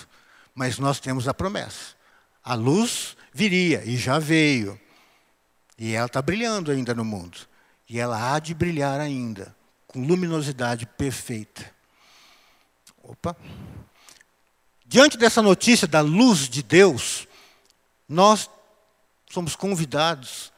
[0.58, 1.96] mas nós temos a promessa.
[2.44, 4.78] A luz viria e já veio.
[5.78, 7.38] E ela está brilhando ainda no mundo.
[7.88, 11.64] E ela há de brilhar ainda, com luminosidade perfeita.
[13.04, 13.38] Opa.
[14.84, 17.28] Diante dessa notícia da luz de Deus,
[18.10, 18.50] nós
[19.30, 20.52] somos convidados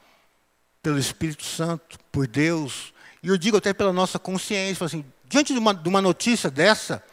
[0.82, 5.58] pelo Espírito Santo, por Deus, e eu digo até pela nossa consciência, assim, diante de
[5.58, 7.04] uma, de uma notícia dessa,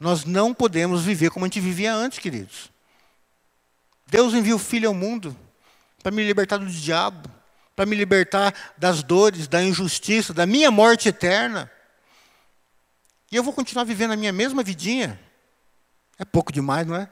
[0.00, 2.70] nós não podemos viver como a gente vivia antes, queridos.
[4.06, 5.36] Deus envia o Filho ao mundo
[6.02, 7.30] para me libertar do diabo,
[7.76, 11.70] para me libertar das dores, da injustiça, da minha morte eterna.
[13.30, 15.20] E eu vou continuar vivendo a minha mesma vidinha.
[16.18, 17.08] É pouco demais, não é?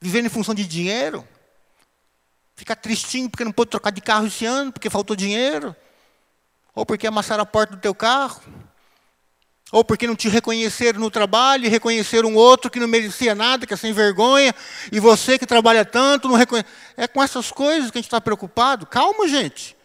[0.00, 1.26] Vivendo em função de dinheiro.
[2.56, 5.74] Ficar tristinho porque não pôde trocar de carro esse ano, porque faltou dinheiro.
[6.74, 8.42] Ou porque amassaram a porta do teu carro.
[9.72, 13.66] Ou porque não te reconheceram no trabalho e reconheceram um outro que não merecia nada,
[13.66, 14.54] que é sem vergonha,
[14.90, 16.68] e você que trabalha tanto não reconhece.
[16.96, 18.84] É com essas coisas que a gente está preocupado.
[18.86, 19.76] Calma, gente.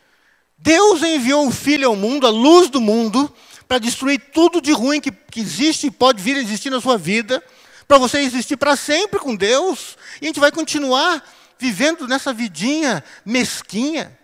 [0.57, 3.31] Deus enviou o Filho ao mundo, a luz do mundo,
[3.67, 6.97] para destruir tudo de ruim que, que existe e pode vir a existir na sua
[6.97, 7.43] vida,
[7.87, 11.23] para você existir para sempre com Deus, e a gente vai continuar
[11.57, 14.17] vivendo nessa vidinha mesquinha,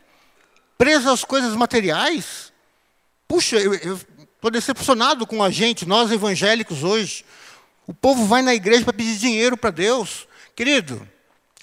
[0.78, 2.52] presa às coisas materiais.
[3.28, 4.00] Puxa, eu
[4.42, 7.24] estou decepcionado com a gente, nós evangélicos hoje.
[7.86, 10.28] O povo vai na igreja para pedir dinheiro para Deus.
[10.56, 11.08] Querido,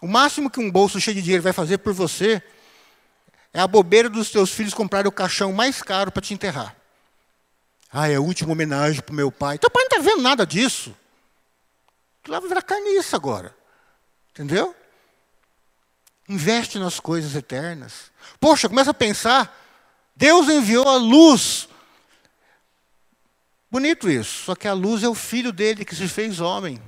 [0.00, 2.40] o máximo que um bolso cheio de dinheiro vai fazer por você
[3.52, 6.76] é a bobeira dos teus filhos comprarem o caixão mais caro para te enterrar.
[7.92, 9.58] Ah, é a última homenagem para o meu pai.
[9.58, 10.94] Teu pai não está vendo nada disso.
[12.22, 13.56] Tu vai virar carniça agora.
[14.30, 14.72] Entendeu?
[16.28, 18.12] Investe nas coisas eternas.
[18.38, 19.52] Poxa, começa a pensar.
[20.14, 21.68] Deus enviou a luz.
[23.70, 24.44] Bonito isso.
[24.44, 26.80] Só que a luz é o filho dele que se fez homem.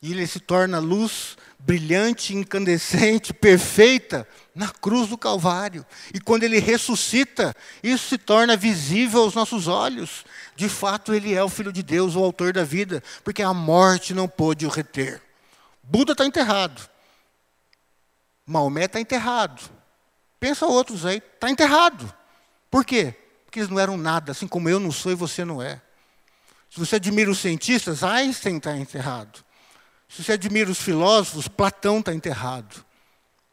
[0.00, 5.86] E ele se torna luz brilhante, incandescente, perfeita na cruz do Calvário.
[6.12, 10.24] E quando ele ressuscita, isso se torna visível aos nossos olhos.
[10.56, 14.12] De fato, ele é o Filho de Deus, o autor da vida, porque a morte
[14.12, 15.22] não pôde o reter.
[15.82, 16.90] Buda está enterrado.
[18.44, 19.62] Maomé está enterrado.
[20.40, 22.12] Pensa outros aí, está enterrado.
[22.68, 23.14] Por quê?
[23.52, 25.78] Porque eles não eram nada, assim como eu não sou e você não é.
[26.70, 29.44] Se você admira os cientistas, Einstein está enterrado.
[30.08, 32.82] Se você admira os filósofos, Platão está enterrado.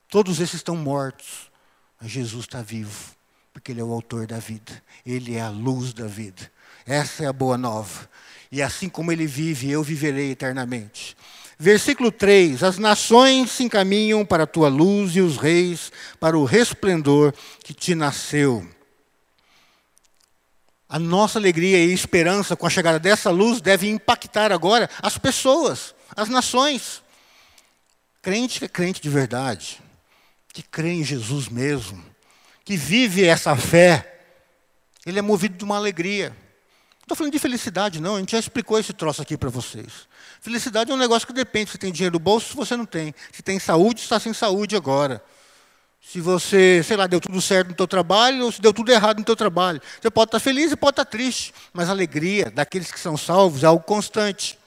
[0.07, 1.51] Todos esses estão mortos.
[1.99, 3.13] Mas Jesus está vivo,
[3.51, 4.81] porque Ele é o autor da vida.
[5.05, 6.49] Ele é a luz da vida.
[6.85, 8.09] Essa é a boa nova.
[8.49, 11.17] E assim como Ele vive, eu viverei eternamente.
[11.59, 16.45] Versículo 3: As nações se encaminham para a tua luz e os reis para o
[16.45, 18.65] resplendor que te nasceu.
[20.89, 25.93] A nossa alegria e esperança com a chegada dessa luz deve impactar agora as pessoas
[26.15, 27.01] as nações.
[28.21, 29.81] Crente que é crente de verdade,
[30.51, 32.03] que crê em Jesus mesmo,
[32.65, 34.19] que vive essa fé,
[35.05, 36.29] ele é movido de uma alegria.
[36.29, 40.07] Não estou falando de felicidade, não, a gente já explicou esse troço aqui para vocês.
[40.41, 43.15] Felicidade é um negócio que depende, se tem dinheiro no bolso, se você não tem.
[43.31, 45.23] Se tem saúde, está sem saúde agora.
[46.11, 49.19] Se você, sei lá, deu tudo certo no teu trabalho, ou se deu tudo errado
[49.19, 49.79] no teu trabalho.
[50.01, 53.63] Você pode estar feliz e pode estar triste, mas a alegria daqueles que são salvos
[53.63, 54.57] é algo constante.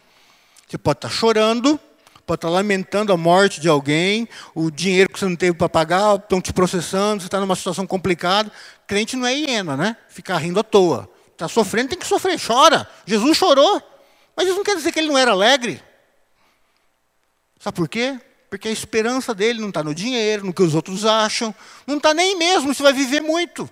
[0.68, 1.80] Você pode estar chorando,
[2.24, 6.14] pode estar lamentando a morte de alguém, o dinheiro que você não teve para pagar,
[6.14, 8.48] estão te processando, você está numa situação complicada.
[8.86, 9.96] Crente não é hiena, né?
[10.08, 11.10] Ficar rindo à toa.
[11.32, 12.88] Está sofrendo, tem que sofrer, chora.
[13.04, 13.82] Jesus chorou.
[14.36, 15.82] Mas isso não quer dizer que ele não era alegre.
[17.58, 18.20] Sabe por quê?
[18.52, 21.54] Porque a esperança dele não está no dinheiro, no que os outros acham,
[21.86, 23.66] não está nem mesmo se vai viver muito.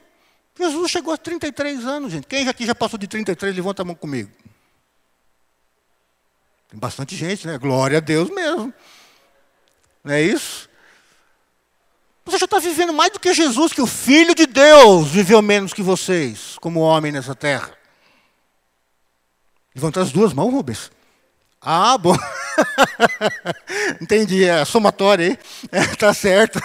[0.58, 2.26] Jesus chegou a 33 anos, gente.
[2.26, 4.30] Quem aqui já passou de 33, levanta a mão comigo.
[6.70, 7.58] Tem bastante gente, né?
[7.58, 8.72] Glória a Deus mesmo.
[10.02, 10.66] Não é isso?
[12.24, 15.74] Você já está vivendo mais do que Jesus, que o Filho de Deus viveu menos
[15.74, 17.76] que vocês, como homem nessa terra.
[19.74, 20.90] Levanta as duas mãos, Rubens.
[21.60, 22.16] Ah, bom.
[24.00, 25.38] Entendi, é a somatória aí.
[25.72, 26.60] É, tá certo.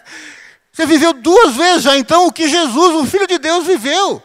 [0.72, 4.22] Você viveu duas vezes já, então, o que Jesus, o Filho de Deus, viveu.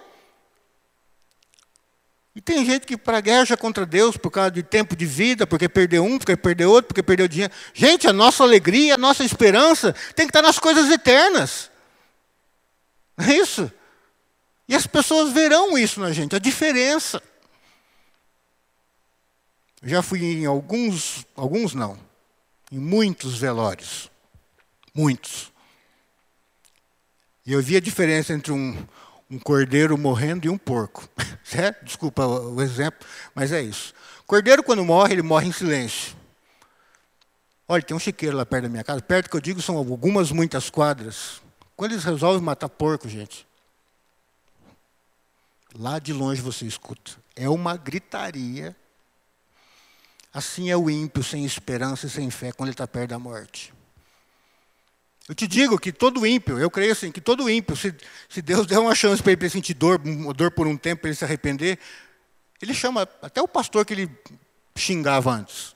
[2.36, 6.04] E tem gente que pragueja contra Deus por causa de tempo de vida, porque perdeu
[6.04, 7.54] um, porque perdeu outro, porque perdeu dinheiro.
[7.74, 11.70] Gente, a nossa alegria, a nossa esperança tem que estar nas coisas eternas.
[13.16, 13.72] Não é isso?
[14.68, 17.22] E as pessoas verão isso na gente, a diferença.
[19.84, 21.98] Já fui em alguns, alguns não,
[22.72, 24.10] em muitos velórios.
[24.96, 25.52] Muitos.
[27.46, 28.78] E eu vi a diferença entre um,
[29.30, 31.08] um cordeiro morrendo e um porco.
[31.44, 31.84] Certo?
[31.84, 33.94] Desculpa o exemplo, mas é isso.
[34.26, 36.16] Cordeiro, quando morre, ele morre em silêncio.
[37.68, 39.02] Olha, tem um chiqueiro lá perto da minha casa.
[39.02, 41.42] Perto que eu digo são algumas, muitas quadras.
[41.76, 43.46] Quando eles resolvem matar porco, gente,
[45.78, 47.12] lá de longe você escuta.
[47.36, 48.76] É uma gritaria
[50.34, 53.72] Assim é o ímpio sem esperança e sem fé quando ele está perto da morte.
[55.30, 57.96] Eu te digo que todo ímpio, eu creio assim, que todo ímpio, se,
[58.28, 60.00] se Deus der uma chance para ele sentir dor,
[60.36, 61.80] dor por um tempo, para ele se arrepender,
[62.62, 64.12] ele chama até o pastor que ele
[64.76, 65.76] xingava antes.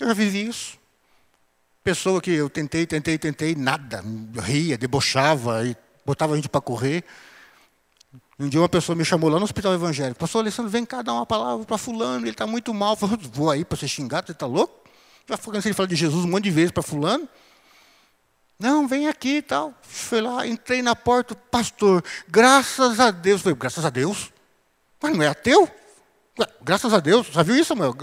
[0.00, 0.78] Eu já vivi isso.
[1.84, 4.02] Pessoa que eu tentei, tentei, tentei, nada,
[4.42, 7.04] ria, debochava e botava a gente para correr.
[8.38, 10.20] Um dia uma pessoa me chamou lá no hospital evangélico.
[10.20, 12.94] Pastor Alessandro, vem cá dar uma palavra para fulano, ele está muito mal.
[12.94, 14.88] Falei, vou aí para ser xingado, você está louco?
[15.28, 17.28] Já cansei de falar de Jesus um monte de vezes para fulano.
[18.58, 19.74] Não, vem aqui e tal.
[19.82, 23.40] Fui lá, entrei na porta, pastor, graças a Deus.
[23.40, 24.32] Eu falei, graças a Deus?
[25.02, 25.68] Mas não é ateu?
[26.62, 27.26] Graças a Deus.
[27.26, 27.96] Já viu isso, meu?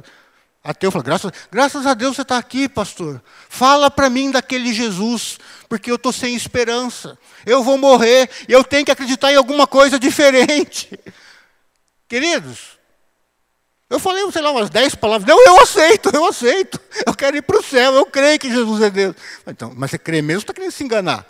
[0.65, 3.21] Ateu falou, graças, graças a Deus você está aqui, pastor.
[3.47, 5.37] Fala para mim daquele Jesus,
[5.69, 7.15] porque eu estou sem esperança.
[7.45, 10.99] Eu vou morrer e eu tenho que acreditar em alguma coisa diferente.
[12.09, 12.79] Queridos,
[13.87, 15.27] eu falei, sei lá, umas dez palavras.
[15.27, 16.79] Não, eu aceito, eu aceito.
[17.05, 19.15] Eu quero ir para o céu, eu creio que Jesus é Deus.
[19.45, 21.27] Então, mas você crê mesmo, está querendo se enganar.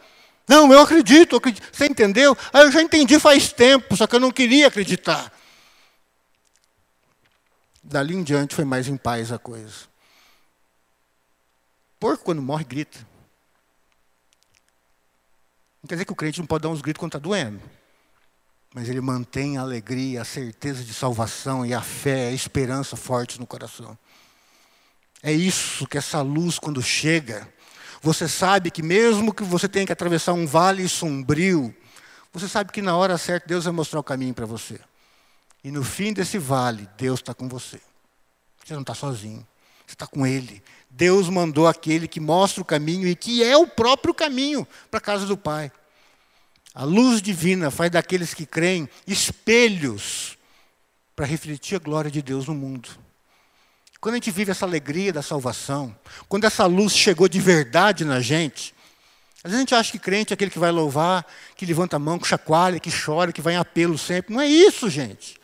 [0.48, 1.68] Não, eu acredito, eu acredito.
[1.74, 2.38] Você entendeu?
[2.54, 5.30] Ah, eu já entendi faz tempo, só que eu não queria acreditar.
[7.88, 9.86] Dali em diante foi mais em paz a coisa.
[12.00, 12.98] Porco, quando morre, grita.
[15.84, 17.62] Não quer dizer que o crente não pode dar uns gritos quando está doendo.
[18.74, 23.40] Mas ele mantém a alegria, a certeza de salvação e a fé, a esperança forte
[23.40, 23.96] no coração.
[25.22, 27.48] É isso que essa luz, quando chega,
[28.02, 31.74] você sabe que mesmo que você tenha que atravessar um vale sombrio,
[32.34, 34.80] você sabe que na hora certa Deus vai mostrar o caminho para você.
[35.66, 37.82] E no fim desse vale, Deus está com você.
[38.64, 39.46] Você não está sozinho.
[39.84, 40.62] Você está com Ele.
[40.92, 45.02] Deus mandou aquele que mostra o caminho e que é o próprio caminho para a
[45.02, 45.72] casa do Pai.
[46.72, 50.38] A luz divina faz daqueles que creem espelhos
[51.16, 52.88] para refletir a glória de Deus no mundo.
[54.00, 55.98] Quando a gente vive essa alegria da salvação,
[56.30, 58.76] quando essa luz chegou de verdade na gente,
[59.44, 61.26] às vezes a gente acha que crente é aquele que vai louvar,
[61.56, 64.32] que levanta a mão, que chacoalha, que chora, que vai em apelo sempre.
[64.32, 65.44] Não é isso, gente.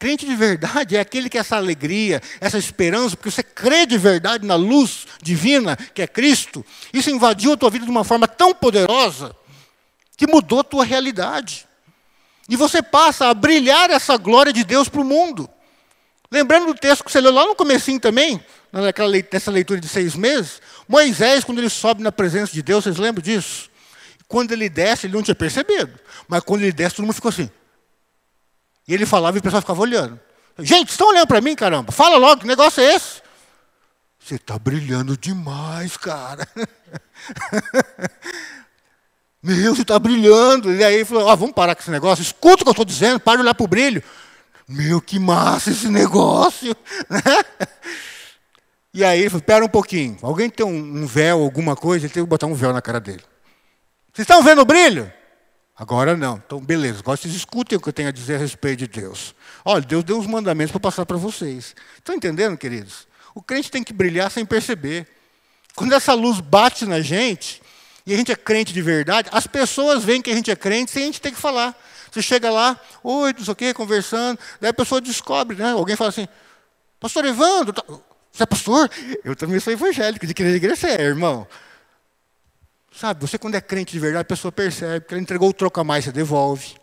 [0.00, 3.98] Crente de verdade é aquele que é essa alegria, essa esperança, porque você crê de
[3.98, 6.64] verdade na luz divina que é Cristo.
[6.90, 9.36] Isso invadiu a tua vida de uma forma tão poderosa
[10.16, 11.68] que mudou a tua realidade.
[12.48, 15.46] E você passa a brilhar essa glória de Deus para o mundo.
[16.32, 20.14] Lembrando do texto que você leu lá no comecinho também, naquela, nessa leitura de seis
[20.14, 23.68] meses, Moisés, quando ele sobe na presença de Deus, vocês lembram disso?
[24.26, 25.92] Quando ele desce, ele não tinha percebido.
[26.26, 27.50] Mas quando ele desce, todo mundo ficou assim.
[28.90, 30.18] E ele falava e o pessoal ficava olhando.
[30.58, 31.92] Gente, estão olhando para mim, caramba?
[31.92, 33.22] Fala logo, que negócio é esse?
[34.18, 36.44] Você está brilhando demais, cara.
[39.40, 40.74] Meu, você está brilhando.
[40.74, 42.20] E aí ele falou: ah, vamos parar com esse negócio.
[42.20, 44.02] Escuta o que eu estou dizendo, para de olhar para o brilho.
[44.66, 46.74] Meu, que massa esse negócio.
[48.92, 50.18] e aí ele falou: espera um pouquinho.
[50.20, 52.06] Alguém tem um, um véu, alguma coisa?
[52.06, 53.22] Ele tem que botar um véu na cara dele.
[54.12, 55.12] Vocês estão vendo o brilho?
[55.80, 56.36] Agora não.
[56.36, 57.00] Então, beleza.
[57.00, 59.34] Agora vocês escutem o que eu tenho a dizer a respeito de Deus.
[59.64, 61.74] Olha, Deus deu uns mandamentos para passar para vocês.
[61.96, 63.08] Estão entendendo, queridos?
[63.34, 65.08] O crente tem que brilhar sem perceber.
[65.74, 67.62] Quando essa luz bate na gente,
[68.04, 70.90] e a gente é crente de verdade, as pessoas veem que a gente é crente
[70.90, 71.74] sem a gente ter que falar.
[72.12, 75.70] Você chega lá, oi, não sei o quê, conversando, daí a pessoa descobre, né?
[75.72, 76.28] Alguém fala assim,
[77.00, 77.82] pastor Evandro, tá...
[78.30, 78.90] Você é pastor?
[79.24, 81.46] Eu também sou evangélico, de igreja, igreja é, irmão.
[82.92, 85.80] Sabe, você quando é crente de verdade, a pessoa percebe que ela entregou o troco
[85.80, 86.74] a mais, você devolve.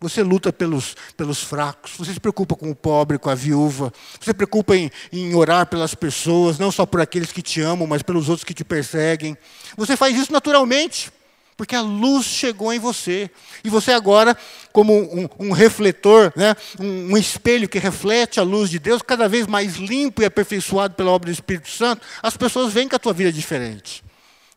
[0.00, 4.32] Você luta pelos, pelos fracos, você se preocupa com o pobre, com a viúva, você
[4.32, 8.02] se preocupa em, em orar pelas pessoas, não só por aqueles que te amam, mas
[8.02, 9.38] pelos outros que te perseguem.
[9.76, 11.12] Você faz isso naturalmente,
[11.56, 13.30] porque a luz chegou em você.
[13.62, 14.36] E você agora,
[14.72, 19.28] como um, um refletor, né, um, um espelho que reflete a luz de Deus, cada
[19.28, 22.98] vez mais limpo e aperfeiçoado pela obra do Espírito Santo, as pessoas veem que a
[22.98, 24.02] tua vida é diferente.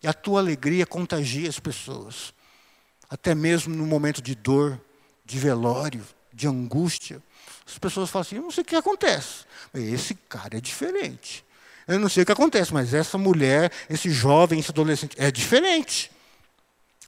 [0.06, 2.32] E a tua alegria contagia as pessoas.
[3.10, 4.80] Até mesmo no momento de dor,
[5.26, 7.20] de velório, de angústia.
[7.66, 9.46] As pessoas falam assim: eu não sei o que acontece.
[9.74, 11.44] Esse cara é diferente.
[11.88, 16.12] Eu não sei o que acontece, mas essa mulher, esse jovem, esse adolescente, é diferente.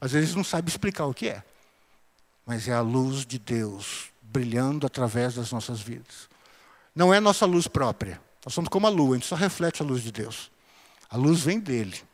[0.01, 1.43] Às vezes não sabe explicar o que é.
[2.47, 6.27] Mas é a luz de Deus brilhando através das nossas vidas.
[6.95, 8.19] Não é nossa luz própria.
[8.43, 10.49] Nós somos como a lua, a gente só reflete a luz de Deus.
[11.07, 12.06] A luz vem dele.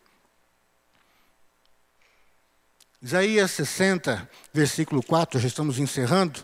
[3.04, 6.40] Isaías 60, versículo 4, já estamos encerrando.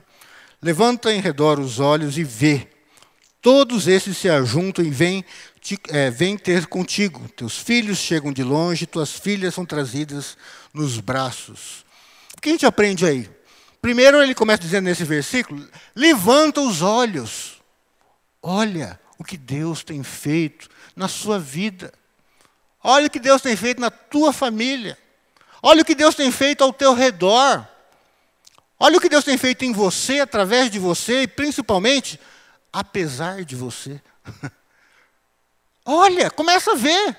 [0.62, 2.68] Levanta em redor os olhos e vê.
[3.42, 5.24] Todos esses se ajuntam e vêm,
[5.62, 7.30] te, é, vêm ter contigo.
[7.30, 10.38] Teus filhos chegam de longe, tuas filhas são trazidas
[10.74, 11.86] nos braços.
[12.38, 13.30] O que a gente aprende aí?
[13.82, 17.62] Primeiro, ele começa dizendo nesse versículo: levanta os olhos.
[18.44, 21.94] Olha o que Deus tem feito na sua vida.
[22.84, 24.98] Olha o que Deus tem feito na tua família.
[25.62, 27.68] Olha o que Deus tem feito ao teu redor.
[28.80, 32.20] Olha o que Deus tem feito em você, através de você e principalmente
[32.72, 34.02] apesar de você.
[35.84, 37.18] Olha, começa a ver.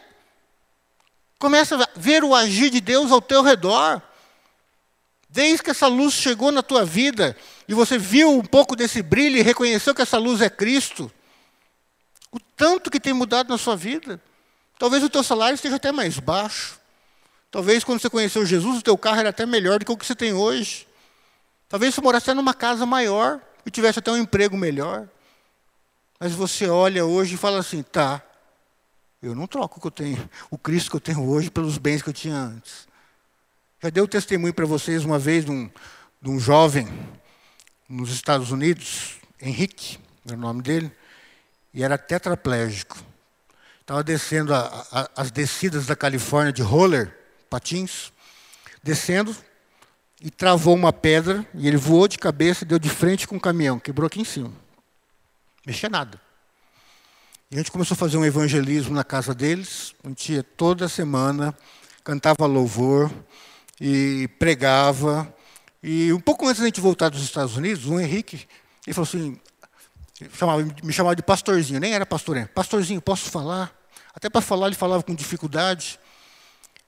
[1.38, 4.00] Começa a ver o agir de Deus ao teu redor.
[5.28, 7.36] Desde que essa luz chegou na tua vida
[7.68, 11.10] e você viu um pouco desse brilho e reconheceu que essa luz é Cristo,
[12.32, 14.20] o tanto que tem mudado na sua vida.
[14.78, 16.79] Talvez o teu salário esteja até mais baixo.
[17.50, 20.06] Talvez quando você conheceu Jesus, o teu carro era até melhor do que o que
[20.06, 20.86] você tem hoje.
[21.68, 25.08] Talvez você morasse numa casa maior e tivesse até um emprego melhor.
[26.18, 28.22] Mas você olha hoje e fala assim, tá,
[29.22, 32.02] eu não troco o que eu tenho, o Cristo que eu tenho hoje pelos bens
[32.02, 32.88] que eu tinha antes.
[33.82, 35.70] Já deu testemunho para vocês uma vez de um,
[36.20, 36.88] de um jovem
[37.88, 39.98] nos Estados Unidos, Henrique,
[40.28, 40.92] é o nome dele,
[41.72, 42.98] e era tetraplégico.
[43.80, 47.19] Estava descendo a, a, as descidas da Califórnia de roller,
[47.50, 48.12] patins,
[48.82, 49.36] descendo
[50.22, 53.40] e travou uma pedra e ele voou de cabeça e deu de frente com o
[53.40, 54.52] caminhão, quebrou aqui em cima.
[55.66, 56.20] Mexia nada.
[57.50, 60.88] E a gente começou a fazer um evangelismo na casa deles, a gente ia toda
[60.88, 61.54] semana,
[62.04, 63.10] cantava louvor
[63.80, 65.34] e pregava.
[65.82, 68.46] E um pouco antes da gente voltar dos Estados Unidos, o Henrique,
[68.86, 69.40] ele falou assim,
[70.32, 72.48] chamava, me chamava de pastorzinho, nem era pastor, né?
[72.54, 73.74] pastorzinho, posso falar?
[74.14, 75.98] Até para falar ele falava com dificuldade.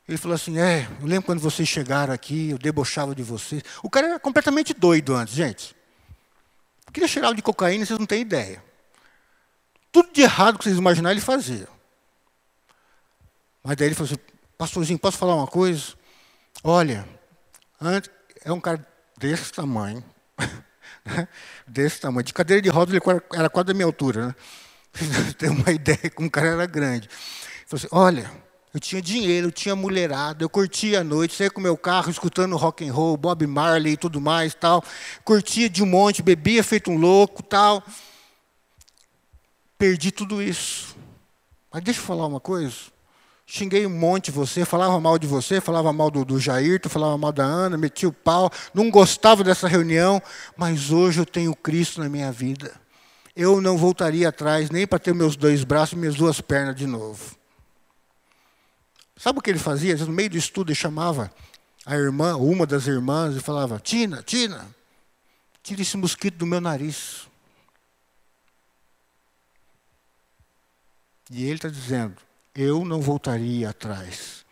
[0.09, 3.63] Ele falou assim: É, eu lembro quando vocês chegaram aqui, eu debochava de vocês.
[3.83, 5.77] O cara era completamente doido antes, gente.
[6.89, 8.63] O que ele cheirava de cocaína, vocês não têm ideia.
[9.91, 11.69] Tudo de errado que vocês imaginarem, ele fazia.
[13.63, 14.21] Mas daí ele falou assim:
[14.59, 15.95] Pastorzinho, posso falar uma coisa?
[16.65, 17.09] Olha,
[17.81, 18.11] antes,
[18.45, 18.85] é um cara
[19.17, 20.05] desse tamanho.
[21.67, 22.25] desse tamanho.
[22.25, 23.03] De cadeira de rodas, ele
[23.35, 24.29] era quase da minha altura.
[24.29, 24.35] Né?
[25.39, 27.09] Tem uma ideia como o cara era grande.
[27.09, 28.52] Ele falou assim: Olha.
[28.75, 32.57] Eu tinha dinheiro, eu tinha mulherada, eu curtia a noite, saía com meu carro escutando
[32.57, 34.83] rock and roll, Bob Marley e tudo mais, tal.
[35.25, 37.83] Curtia de um monte, bebia feito um louco, tal.
[39.77, 40.97] Perdi tudo isso.
[41.71, 42.75] Mas deixa eu falar uma coisa.
[43.45, 46.89] Xinguei um monte de você, falava mal de você, falava mal do, do Jair, tu
[46.89, 50.23] falava mal da Ana, meti o pau, não gostava dessa reunião,
[50.57, 52.73] mas hoje eu tenho Cristo na minha vida.
[53.37, 56.87] Eu não voltaria atrás nem para ter meus dois braços e minhas duas pernas de
[56.87, 57.42] novo.
[59.23, 59.97] Sabe o que ele fazia?
[59.99, 61.33] No meio do estudo, ele chamava
[61.87, 64.69] a irmã, uma das irmãs, e falava: Tina, Tina,
[65.63, 67.29] tira esse mosquito do meu nariz.
[71.31, 72.17] E ele está dizendo:
[72.53, 74.45] Eu não voltaria atrás.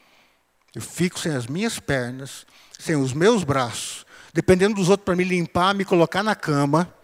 [0.72, 2.46] Eu fico sem as minhas pernas,
[2.78, 6.94] sem os meus braços, dependendo dos outros para me limpar, me colocar na cama.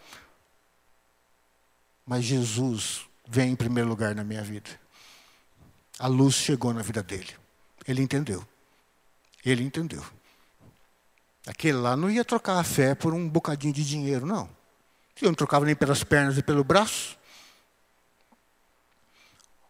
[2.07, 4.71] Mas Jesus vem em primeiro lugar na minha vida.
[5.99, 7.35] A luz chegou na vida dele.
[7.87, 8.47] Ele entendeu.
[9.45, 10.05] Ele entendeu.
[11.47, 14.49] Aquele lá não ia trocar a fé por um bocadinho de dinheiro, não.
[15.23, 17.17] Eu não trocava nem pelas pernas e pelo braço.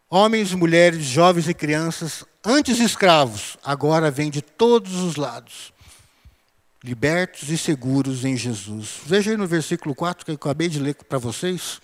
[0.09, 5.73] Homens, mulheres, jovens e crianças, antes escravos, agora vêm de todos os lados,
[6.81, 9.01] libertos e seguros em Jesus.
[9.05, 11.81] Veja aí no versículo 4 que eu acabei de ler para vocês.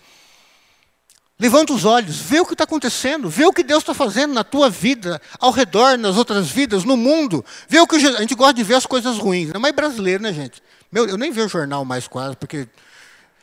[1.38, 4.44] Levanta os olhos, vê o que está acontecendo, vê o que Deus está fazendo na
[4.44, 7.44] tua vida, ao redor, nas outras vidas, no mundo.
[7.68, 9.48] Vê o que a gente gosta de ver as coisas ruins.
[9.48, 10.62] Não é mais brasileiro, né, gente?
[10.92, 12.68] Meu, eu nem vejo jornal mais quase, porque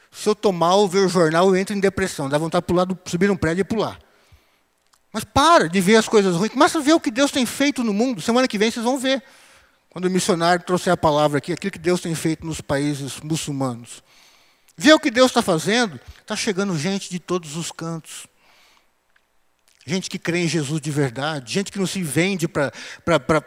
[0.09, 2.29] se eu tomar mal, ver o jornal, eu entro em depressão.
[2.29, 3.99] Dá vontade de pular, subir um prédio e pular.
[5.11, 6.51] Mas para de ver as coisas ruins.
[6.51, 8.21] Começa a ver o que Deus tem feito no mundo.
[8.21, 9.21] Semana que vem vocês vão ver.
[9.89, 14.01] Quando o missionário trouxer a palavra aqui, aquilo que Deus tem feito nos países muçulmanos.
[14.78, 15.99] Vê o que Deus está fazendo.
[16.19, 18.28] Está chegando gente de todos os cantos.
[19.86, 22.72] Gente que crê em Jesus de verdade, gente que não se vende para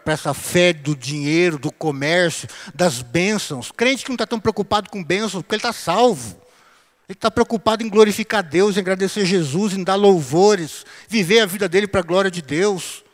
[0.07, 3.71] essa fé do dinheiro, do comércio, das bênçãos.
[3.71, 6.35] Crente que não está tão preocupado com bênçãos, porque ele está salvo.
[7.07, 11.69] Ele está preocupado em glorificar Deus, em agradecer Jesus, em dar louvores, viver a vida
[11.69, 13.04] dele para a glória de Deus.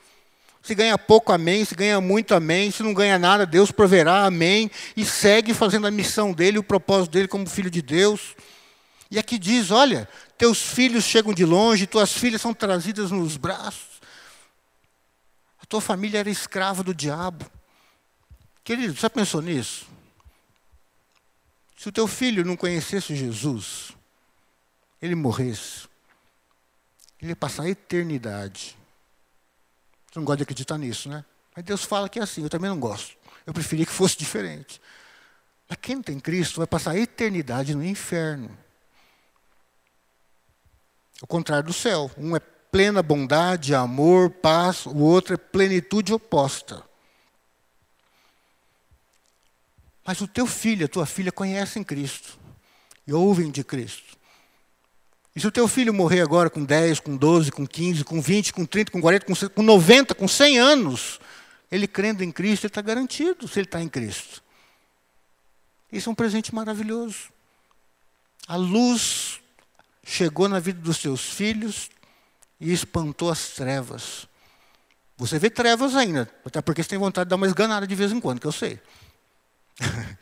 [0.62, 1.66] Se ganha pouco, amém.
[1.66, 2.70] Se ganha muito, amém.
[2.70, 4.70] Se não ganha nada, Deus proverá, amém.
[4.96, 8.36] E segue fazendo a missão dele, o propósito dele como filho de Deus.
[9.10, 10.08] E aqui diz: olha,
[10.38, 14.02] teus filhos chegam de longe, tuas filhas são trazidas nos braços.
[15.62, 17.46] A tua família era escrava do diabo.
[18.64, 19.88] Querido, você já pensou nisso?
[21.76, 23.92] Se o teu filho não conhecesse Jesus,
[25.02, 25.88] ele morresse,
[27.20, 28.78] ele ia passar a eternidade
[30.12, 31.24] você não gosta de acreditar nisso, né?
[31.56, 33.16] Mas Deus fala que é assim, eu também não gosto.
[33.46, 34.82] Eu preferia que fosse diferente.
[35.70, 38.56] Mas quem não tem Cristo vai passar a eternidade no inferno.
[41.22, 42.12] O contrário do céu.
[42.18, 46.84] Um é plena bondade, amor, paz, o outro é plenitude oposta.
[50.06, 52.38] Mas o teu filho, a tua filha conhecem Cristo
[53.08, 54.18] e ouvem de Cristo.
[55.36, 58.54] E se o teu filho morrer agora com 10, com 12, com 15, com 20,
[58.54, 61.20] com 30, com 40, com 90, com 100 anos,
[61.72, 64.44] ele crendo em Cristo, ele está garantido se ele está em Cristo.
[65.92, 67.30] Isso é um presente maravilhoso.
[68.48, 69.40] A luz
[70.04, 71.90] chegou na vida dos seus filhos
[72.60, 74.28] e espantou as trevas.
[75.18, 78.12] Você vê trevas ainda, até porque você tem vontade de dar uma esganada de vez
[78.12, 78.82] em quando, que eu sei.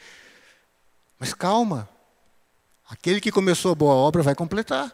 [1.17, 1.89] Mas calma,
[2.89, 4.91] Aquele que começou a boa obra vai completar.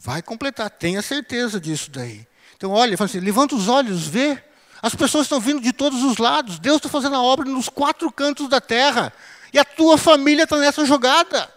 [0.00, 2.26] Vai completar, tenha certeza disso daí.
[2.56, 4.42] Então, olha, assim, levanta os olhos, vê.
[4.80, 6.58] As pessoas estão vindo de todos os lados.
[6.58, 9.12] Deus está fazendo a obra nos quatro cantos da terra.
[9.52, 11.52] E a tua família está nessa jogada.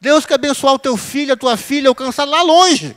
[0.00, 2.96] Deus quer abençoar o teu filho, a tua filha, alcançar lá longe.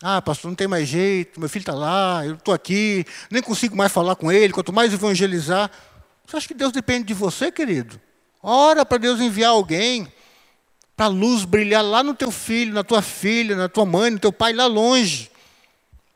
[0.00, 3.76] Ah, pastor, não tem mais jeito, meu filho está lá, eu estou aqui, nem consigo
[3.76, 5.68] mais falar com ele, quanto mais evangelizar.
[6.24, 8.00] Você acha que Deus depende de você, querido?
[8.42, 10.10] Ora para Deus enviar alguém
[10.98, 14.18] para a luz brilhar lá no teu filho, na tua filha, na tua mãe, no
[14.18, 15.30] teu pai, lá longe.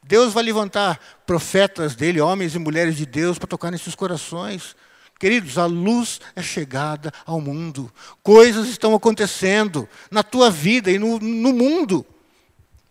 [0.02, 4.74] Deus vai levantar profetas dele, homens e mulheres de Deus, para tocar nesses corações.
[5.20, 7.92] Queridos, a luz é chegada ao mundo.
[8.24, 12.04] Coisas estão acontecendo na tua vida e no, no mundo.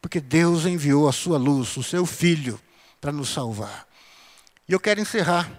[0.01, 2.57] Porque Deus enviou a sua luz, o seu filho,
[3.01, 3.85] para nos salvar.
[4.65, 5.51] E eu quero encerrar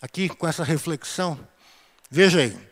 [0.00, 1.36] aqui com essa reflexão.
[2.08, 2.71] Veja aí.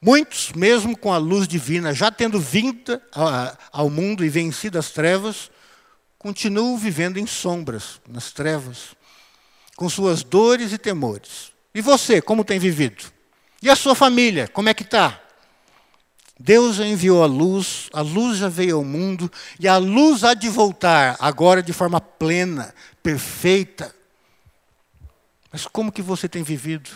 [0.00, 3.00] Muitos, mesmo com a luz divina, já tendo vindo
[3.72, 5.50] ao mundo e vencido as trevas,
[6.16, 8.96] continuam vivendo em sombras, nas trevas,
[9.76, 11.52] com suas dores e temores.
[11.74, 13.04] E você, como tem vivido?
[13.60, 15.20] E a sua família, como é que está?
[16.38, 20.48] Deus enviou a luz, a luz já veio ao mundo, e a luz há de
[20.48, 22.72] voltar, agora de forma plena,
[23.02, 23.92] perfeita.
[25.50, 26.90] Mas como que você tem vivido?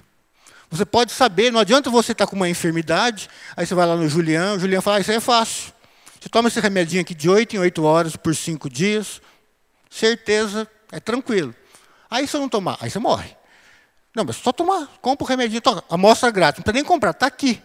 [0.72, 4.08] Você pode saber, não adianta você estar com uma enfermidade, aí você vai lá no
[4.08, 5.70] Julião, o Julião fala, ah, isso aí é fácil.
[6.18, 9.20] Você toma esse remedinho aqui de 8 em 8 horas por 5 dias,
[9.90, 11.54] certeza, é tranquilo.
[12.10, 13.36] Aí se eu não tomar, aí você morre.
[14.16, 17.26] Não, mas só tomar, compra o remedinho, toma, amostra grátis, não precisa nem comprar, está
[17.26, 17.60] aqui.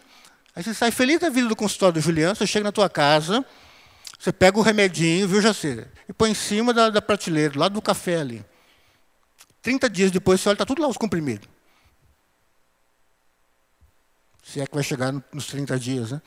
[0.53, 3.45] Aí você sai feliz da vida do consultório do Julião, você chega na tua casa,
[4.19, 5.89] você pega o remedinho, viu, Jaceira?
[6.09, 8.45] E põe em cima da, da prateleira, lá do café ali.
[9.61, 11.47] 30 dias depois você olha, está tudo lá os comprimidos.
[14.47, 16.21] Se é que vai chegar nos 30 dias, né?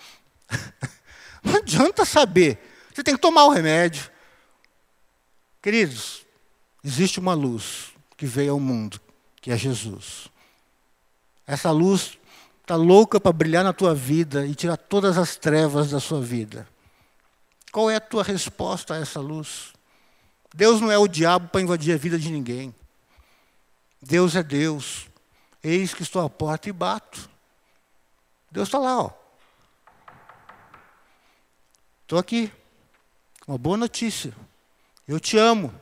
[1.43, 2.59] Não adianta saber.
[2.93, 4.11] Você tem que tomar o remédio.
[5.63, 6.27] Queridos,
[6.85, 9.01] existe uma luz que veio ao mundo,
[9.41, 10.29] que é Jesus.
[11.47, 12.19] Essa luz
[12.61, 16.69] está louca para brilhar na tua vida e tirar todas as trevas da sua vida.
[17.73, 19.73] Qual é a tua resposta a essa luz?
[20.55, 22.75] Deus não é o diabo para invadir a vida de ninguém.
[24.03, 25.07] Deus é Deus.
[25.65, 27.30] Eis que estou à porta e bato.
[28.51, 29.11] Deus está lá, ó.
[32.03, 32.53] Estou aqui.
[33.47, 34.35] Uma boa notícia.
[35.07, 35.73] Eu te amo.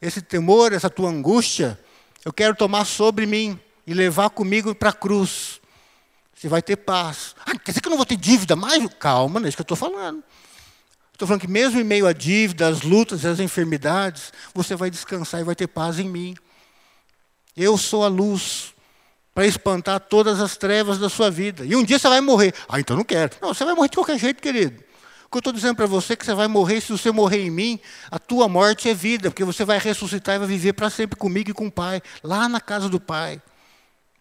[0.00, 1.78] Esse temor, essa tua angústia,
[2.24, 5.60] eu quero tomar sobre mim e levar comigo para a cruz.
[6.34, 7.34] Você vai ter paz.
[7.40, 8.86] Ah, quer dizer que eu não vou ter dívida mais?
[8.94, 10.22] Calma, não é isso que eu estou falando.
[11.12, 15.40] Estou falando que mesmo em meio à dívida, às lutas às enfermidades, você vai descansar
[15.40, 16.36] e vai ter paz em mim.
[17.56, 18.72] Eu sou a luz
[19.38, 21.64] para espantar todas as trevas da sua vida.
[21.64, 22.52] E um dia você vai morrer.
[22.68, 23.36] Ah, então não quero.
[23.40, 24.82] Não, você vai morrer de qualquer jeito, querido.
[25.26, 27.42] O que eu estou dizendo para você é que você vai morrer, se você morrer
[27.42, 27.78] em mim,
[28.10, 31.50] a tua morte é vida, porque você vai ressuscitar e vai viver para sempre comigo
[31.50, 33.40] e com o Pai, lá na casa do Pai.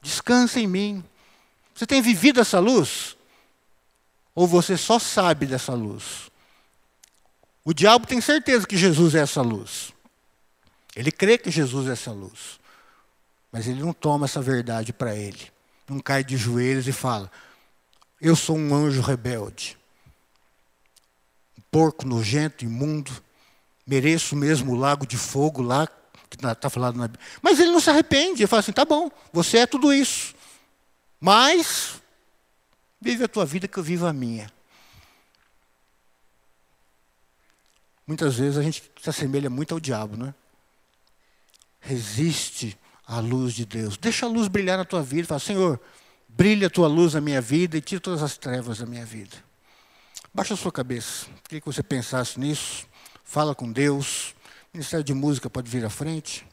[0.03, 1.03] Descansa em mim.
[1.74, 3.18] Você tem vivido essa luz?
[4.36, 6.30] Ou você só sabe dessa luz?
[7.65, 9.91] O diabo tem certeza que Jesus é essa luz.
[10.95, 12.59] Ele crê que Jesus é essa luz.
[13.58, 15.51] Mas ele não toma essa verdade para ele.
[15.89, 17.32] Não cai de joelhos e fala:
[18.22, 19.76] Eu sou um anjo rebelde.
[21.58, 23.12] Um porco nojento, imundo.
[23.88, 25.88] Mereço mesmo o lago de fogo lá,
[26.30, 27.28] que está falado na Bíblia.
[27.41, 28.43] Mas ele não se arrepende.
[28.43, 30.36] Ele fala assim: Tá bom, você é tudo isso.
[31.20, 31.99] Mas
[33.01, 34.51] vive a tua vida que eu vivo a minha.
[38.05, 40.34] Muitas vezes a gente se assemelha muito ao diabo, não é?
[41.82, 42.78] Resiste
[43.08, 43.97] a luz de Deus.
[43.97, 45.28] Deixa a luz brilhar na tua vida.
[45.28, 45.80] Fala, Senhor,
[46.28, 49.38] brilha a tua luz na minha vida e tira todas as trevas da minha vida.
[50.34, 51.26] Baixa a sua cabeça.
[51.45, 52.86] Queria que você pensasse nisso.
[53.24, 54.32] Fala com Deus.
[54.74, 56.45] O Ministério de Música pode vir à frente.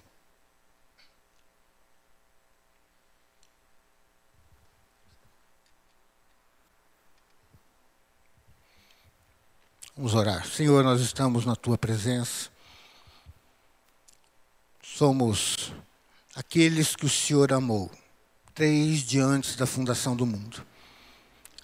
[9.97, 10.47] Vamos orar.
[10.47, 12.49] Senhor, nós estamos na tua presença.
[14.83, 15.73] Somos
[16.35, 17.91] aqueles que o Senhor amou,
[18.57, 20.63] desde antes da fundação do mundo.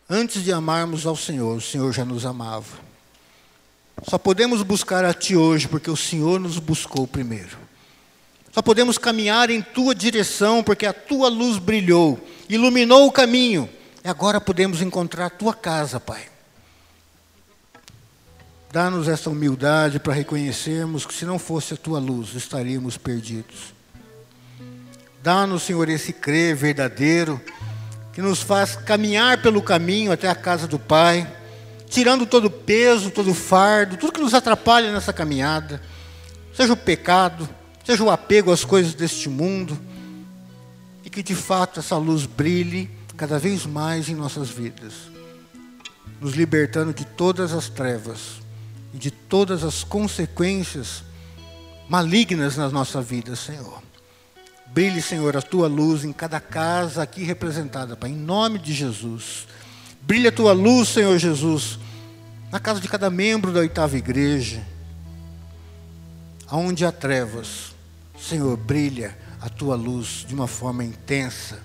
[0.09, 2.79] Antes de amarmos ao Senhor, o Senhor já nos amava.
[4.09, 7.59] Só podemos buscar a Ti hoje porque o Senhor nos buscou primeiro.
[8.53, 12.19] Só podemos caminhar em Tua direção porque a Tua luz brilhou,
[12.49, 13.69] iluminou o caminho.
[14.03, 16.29] E agora podemos encontrar a Tua casa, Pai.
[18.73, 23.80] Dá-nos essa humildade para reconhecermos que se não fosse a Tua luz, estaríamos perdidos.
[25.23, 27.41] Dá-nos, Senhor, esse crer verdadeiro
[28.13, 31.31] que nos faz caminhar pelo caminho até a casa do Pai,
[31.89, 35.81] tirando todo o peso, todo o fardo, tudo que nos atrapalha nessa caminhada,
[36.55, 37.49] seja o pecado,
[37.85, 39.79] seja o apego às coisas deste mundo,
[41.05, 44.95] e que de fato essa luz brilhe cada vez mais em nossas vidas,
[46.21, 48.41] nos libertando de todas as trevas
[48.95, 51.03] e de todas as consequências
[51.89, 53.90] malignas na nossa vida, Senhor.
[54.73, 59.49] Brilhe, Senhor, a tua luz em cada casa aqui representada, Pai, em nome de Jesus.
[60.01, 61.79] Brilhe a tua luz, Senhor Jesus,
[62.53, 64.65] na casa de cada membro da oitava igreja.
[66.47, 67.75] Aonde há trevas,
[68.19, 71.59] Senhor, brilha a tua luz de uma forma intensa,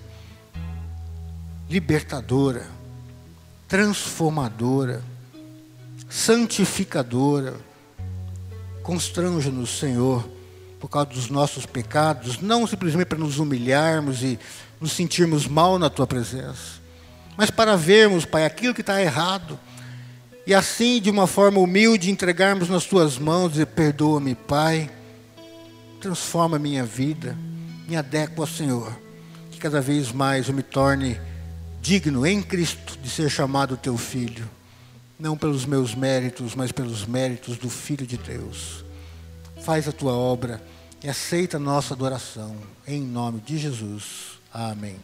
[1.70, 2.66] libertadora,
[3.68, 5.00] transformadora,
[6.08, 7.54] santificadora.
[8.82, 10.35] Constranja-nos, Senhor
[10.86, 14.38] por causa dos nossos pecados, não simplesmente para nos humilharmos e
[14.80, 16.80] nos sentirmos mal na tua presença,
[17.36, 19.58] mas para vermos, Pai, aquilo que está errado
[20.46, 24.88] e assim, de uma forma humilde, entregarmos nas tuas mãos e dizer: perdoa-me, Pai,
[26.00, 27.36] transforma minha vida,
[27.88, 28.96] me adequa ao Senhor,
[29.50, 31.20] que cada vez mais eu me torne
[31.82, 34.48] digno em Cristo de ser chamado teu filho,
[35.18, 38.84] não pelos meus méritos, mas pelos méritos do Filho de Deus.
[39.62, 40.62] Faz a tua obra
[41.02, 42.56] e aceita nossa adoração.
[42.86, 44.38] Em nome de Jesus.
[44.52, 44.96] Amém.